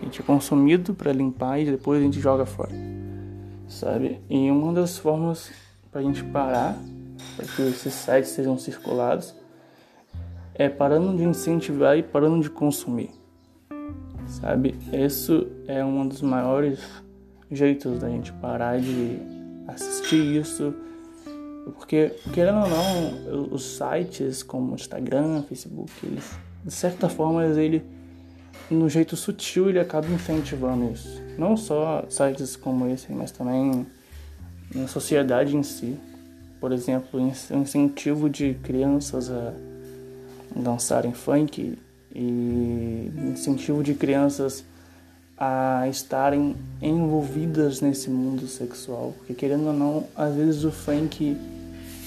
A 0.02 0.04
gente 0.04 0.20
é 0.20 0.24
consumido 0.24 0.94
para 0.94 1.12
limpar 1.12 1.60
e 1.60 1.64
depois 1.64 2.00
a 2.00 2.04
gente 2.04 2.18
joga 2.18 2.44
fora. 2.44 2.72
Sabe? 3.68 4.20
E 4.28 4.50
uma 4.50 4.72
das 4.72 4.98
formas 4.98 5.52
para 5.92 6.00
a 6.00 6.04
gente 6.04 6.24
parar, 6.24 6.76
para 7.36 7.46
que 7.46 7.62
esses 7.62 7.94
sites 7.94 8.30
sejam 8.32 8.58
circulados, 8.58 9.32
é 10.56 10.68
parando 10.68 11.16
de 11.16 11.22
incentivar 11.22 11.96
e 11.96 12.02
parando 12.02 12.42
de 12.42 12.50
consumir. 12.50 13.10
Sabe? 14.26 14.74
Isso 14.92 15.46
é 15.68 15.84
um 15.84 16.08
dos 16.08 16.20
maiores 16.20 16.80
jeitos 17.48 18.00
da 18.00 18.08
gente 18.08 18.32
parar 18.32 18.80
de 18.80 19.18
assistir 19.68 20.40
isso. 20.40 20.74
Porque, 21.76 22.12
querendo 22.32 22.58
ou 22.58 22.68
não, 22.68 23.52
os 23.52 23.76
sites 23.76 24.42
como 24.42 24.74
Instagram, 24.74 25.44
Facebook, 25.44 25.92
eles, 26.02 26.36
de 26.64 26.72
certa 26.72 27.08
forma, 27.08 27.44
eles 27.44 27.56
no 28.72 28.88
jeito 28.88 29.16
sutil 29.16 29.68
ele 29.68 29.78
acaba 29.78 30.08
incentivando 30.08 30.92
isso. 30.92 31.20
Não 31.38 31.56
só 31.56 32.04
sites 32.08 32.56
como 32.56 32.88
esse, 32.88 33.12
mas 33.12 33.30
também 33.30 33.86
na 34.74 34.86
sociedade 34.88 35.56
em 35.56 35.62
si. 35.62 35.96
Por 36.60 36.72
exemplo, 36.72 37.20
o 37.20 37.56
incentivo 37.56 38.30
de 38.30 38.54
crianças 38.62 39.30
a 39.30 39.52
dançarem 40.54 41.12
funk 41.12 41.78
e 42.14 43.10
incentivo 43.32 43.82
de 43.82 43.94
crianças 43.94 44.64
a 45.36 45.88
estarem 45.88 46.54
envolvidas 46.80 47.80
nesse 47.80 48.08
mundo 48.08 48.46
sexual. 48.46 49.14
Porque 49.18 49.34
querendo 49.34 49.66
ou 49.68 49.72
não, 49.72 50.04
às 50.14 50.34
vezes 50.34 50.62
o 50.62 50.70
funk, 50.70 51.36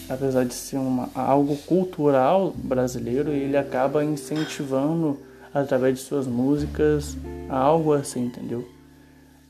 apesar 0.07 0.45
de 0.45 0.53
ser 0.53 0.77
uma, 0.77 1.09
algo 1.13 1.57
cultural 1.57 2.53
brasileiro, 2.55 3.31
ele 3.31 3.57
acaba 3.57 4.05
incentivando 4.05 5.19
através 5.55 5.99
de 5.99 6.03
suas 6.03 6.27
músicas, 6.27 7.17
algo 7.47 7.93
assim, 7.93 8.25
entendeu? 8.25 8.67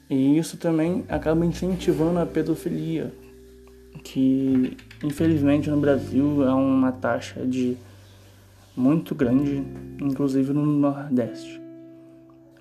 E 0.08 0.38
isso 0.38 0.56
também 0.56 1.04
acaba 1.10 1.44
incentivando 1.44 2.20
a 2.20 2.26
pedofilia, 2.28 3.12
que 4.04 4.78
infelizmente 5.04 5.68
no 5.68 5.78
Brasil 5.78 6.48
é 6.48 6.54
uma 6.54 6.92
taxa 6.92 7.44
de 7.44 7.76
muito 8.78 9.16
grande, 9.16 9.64
inclusive 10.00 10.54
no 10.54 10.64
Nordeste. 10.64 11.60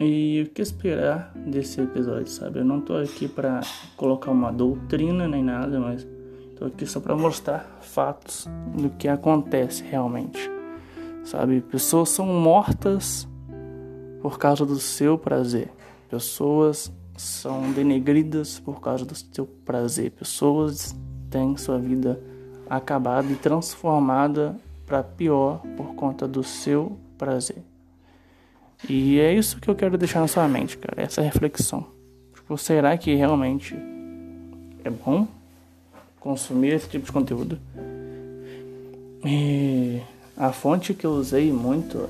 E 0.00 0.46
o 0.48 0.50
que 0.50 0.62
esperar 0.62 1.30
desse 1.35 1.83
episódio, 1.83 2.28
sabe? 2.28 2.61
Eu 2.61 2.64
não 2.64 2.80
tô 2.80 2.96
aqui 2.96 3.28
para 3.28 3.61
colocar 3.94 4.30
uma 4.30 4.50
doutrina 4.50 5.28
nem 5.28 5.44
nada, 5.44 5.78
mas 5.78 6.07
tô 6.59 6.64
aqui 6.64 6.87
só 6.87 6.98
para 6.98 7.14
mostrar 7.14 7.78
fatos 7.83 8.48
do 8.74 8.88
que 8.88 9.07
acontece 9.07 9.85
realmente. 9.85 10.50
Sabe? 11.24 11.61
Pessoas 11.61 12.09
são 12.09 12.26
mortas 12.26 13.28
por 14.25 14.39
causa 14.39 14.65
do 14.65 14.79
seu 14.81 15.19
prazer. 15.19 15.71
Pessoas 16.09 16.91
são 17.15 17.71
denegridas 17.73 18.59
por 18.59 18.81
causa 18.81 19.05
do 19.05 19.15
seu 19.15 19.45
prazer. 19.45 20.13
Pessoas 20.13 20.97
têm 21.29 21.59
sua 21.59 21.79
vida 21.79 22.19
acabada 22.67 23.31
e 23.31 23.37
transformada 23.37 24.57
para 24.87 25.03
pior 25.03 25.61
por 25.77 25.95
conta 25.95 26.27
do 26.27 26.43
seu 26.43 26.97
prazer. 27.19 27.59
E 28.89 29.21
é 29.21 29.35
isso 29.35 29.61
que 29.61 29.69
eu 29.69 29.75
quero 29.75 29.99
deixar 29.99 30.21
na 30.21 30.27
sua 30.27 30.49
mente, 30.49 30.79
cara, 30.79 31.03
essa 31.03 31.21
reflexão. 31.21 31.87
Tipo, 32.35 32.57
será 32.57 32.97
que 32.97 33.15
realmente 33.15 33.77
é 34.83 34.89
bom 34.89 35.29
consumir 36.19 36.73
esse 36.73 36.89
tipo 36.89 37.05
de 37.05 37.13
conteúdo? 37.13 37.59
E 39.23 40.01
a 40.35 40.51
fonte 40.51 40.95
que 40.95 41.05
eu 41.05 41.11
usei 41.11 41.53
muito 41.53 42.09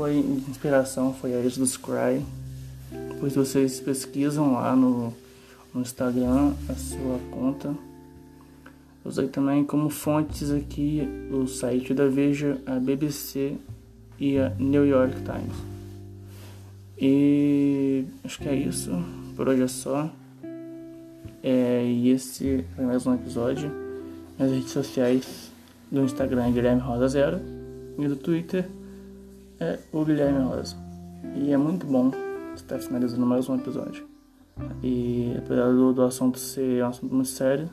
foi 0.00 0.16
inspiração 0.16 1.12
foi 1.12 1.34
a 1.34 1.42
Jesus 1.42 1.76
Cry. 1.76 2.24
Pois 3.20 3.34
vocês 3.34 3.80
pesquisam 3.80 4.54
lá 4.54 4.74
no, 4.74 5.12
no 5.74 5.82
Instagram 5.82 6.54
a 6.70 6.74
sua 6.74 7.18
conta 7.30 7.76
Usei 9.04 9.28
também 9.28 9.62
como 9.62 9.90
fontes 9.90 10.50
aqui 10.50 11.06
o 11.30 11.46
site 11.46 11.92
da 11.92 12.06
Veja, 12.06 12.58
a 12.64 12.76
BBC 12.76 13.56
e 14.18 14.38
a 14.38 14.48
New 14.58 14.86
York 14.86 15.16
Times. 15.16 15.56
E 16.98 18.04
acho 18.24 18.38
que 18.38 18.48
é 18.48 18.54
isso. 18.54 18.90
Por 19.36 19.48
hoje 19.48 19.62
é 19.62 19.68
só. 19.68 20.10
É, 21.42 21.84
e 21.84 22.08
esse 22.08 22.64
foi 22.74 22.86
mais 22.86 23.06
um 23.06 23.14
episódio. 23.14 23.70
Nas 24.38 24.50
redes 24.50 24.70
sociais 24.70 25.52
do 25.90 26.02
Instagram 26.02 26.52
Guilherme 26.52 26.80
Rosa 26.80 27.08
Zero 27.08 27.40
e 27.98 28.08
do 28.08 28.16
Twitter 28.16 28.66
é 29.60 29.78
o 29.92 30.04
Guilherme 30.04 30.42
Rosa. 30.42 30.74
E 31.36 31.52
é 31.52 31.56
muito 31.56 31.86
bom 31.86 32.10
estar 32.56 32.78
finalizando 32.78 33.26
mais 33.26 33.46
um 33.48 33.56
episódio. 33.56 34.08
E 34.82 35.34
apesar 35.36 35.70
do, 35.70 35.92
do 35.92 36.02
assunto 36.02 36.38
ser 36.38 36.82
um 36.82 36.88
assunto 36.88 37.14
muito 37.14 37.28
sério, 37.28 37.68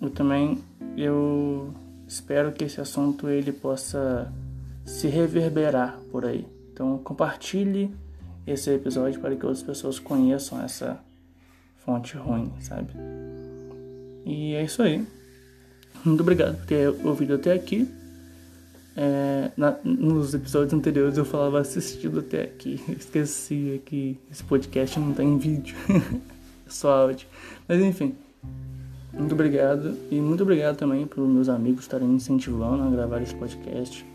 eu 0.00 0.08
também 0.08 0.58
eu 0.96 1.74
espero 2.06 2.52
que 2.52 2.64
esse 2.64 2.80
assunto 2.80 3.28
ele 3.28 3.50
possa 3.52 4.32
se 4.84 5.08
reverberar 5.08 5.98
por 6.12 6.24
aí. 6.24 6.46
Então 6.72 6.96
compartilhe 6.98 7.92
esse 8.46 8.70
episódio 8.70 9.20
para 9.20 9.34
que 9.34 9.44
outras 9.44 9.64
pessoas 9.64 9.98
conheçam 9.98 10.62
essa 10.62 10.98
fonte 11.78 12.16
ruim, 12.16 12.52
sabe? 12.60 12.92
E 14.24 14.54
é 14.54 14.62
isso 14.62 14.80
aí. 14.80 15.04
Muito 16.04 16.20
obrigado 16.20 16.56
por 16.56 16.66
ter 16.66 16.88
ouvido 17.04 17.34
até 17.34 17.52
aqui. 17.52 17.88
É, 19.02 19.50
na, 19.56 19.74
nos 19.82 20.34
episódios 20.34 20.74
anteriores 20.74 21.16
eu 21.16 21.24
falava 21.24 21.58
assistido 21.58 22.18
até 22.18 22.42
aqui. 22.42 22.78
Esqueci 22.86 23.80
que 23.86 24.18
esse 24.30 24.44
podcast 24.44 25.00
não 25.00 25.14
tem 25.14 25.38
vídeo, 25.38 25.74
só 26.68 27.04
áudio. 27.04 27.26
Mas 27.66 27.80
enfim. 27.80 28.14
Muito 29.10 29.32
obrigado 29.32 29.96
e 30.10 30.16
muito 30.16 30.42
obrigado 30.42 30.76
também 30.76 31.06
por 31.06 31.26
meus 31.26 31.48
amigos 31.48 31.82
estarem 31.82 32.06
me 32.06 32.14
incentivando 32.14 32.82
a 32.82 32.90
gravar 32.90 33.20
esse 33.22 33.34
podcast 33.34 34.06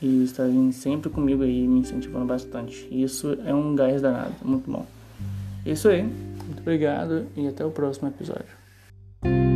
e 0.00 0.24
estarem 0.24 0.72
sempre 0.72 1.08
comigo 1.08 1.42
aí 1.44 1.66
me 1.66 1.80
incentivando 1.80 2.26
bastante. 2.26 2.86
Isso 2.90 3.38
é 3.46 3.54
um 3.54 3.74
gás 3.76 4.02
danado, 4.02 4.34
muito 4.44 4.70
bom. 4.70 4.84
É 5.64 5.70
isso 5.70 5.88
aí, 5.88 6.02
muito 6.02 6.60
obrigado 6.60 7.26
e 7.36 7.46
até 7.46 7.64
o 7.64 7.70
próximo 7.70 8.08
episódio. 8.08 9.51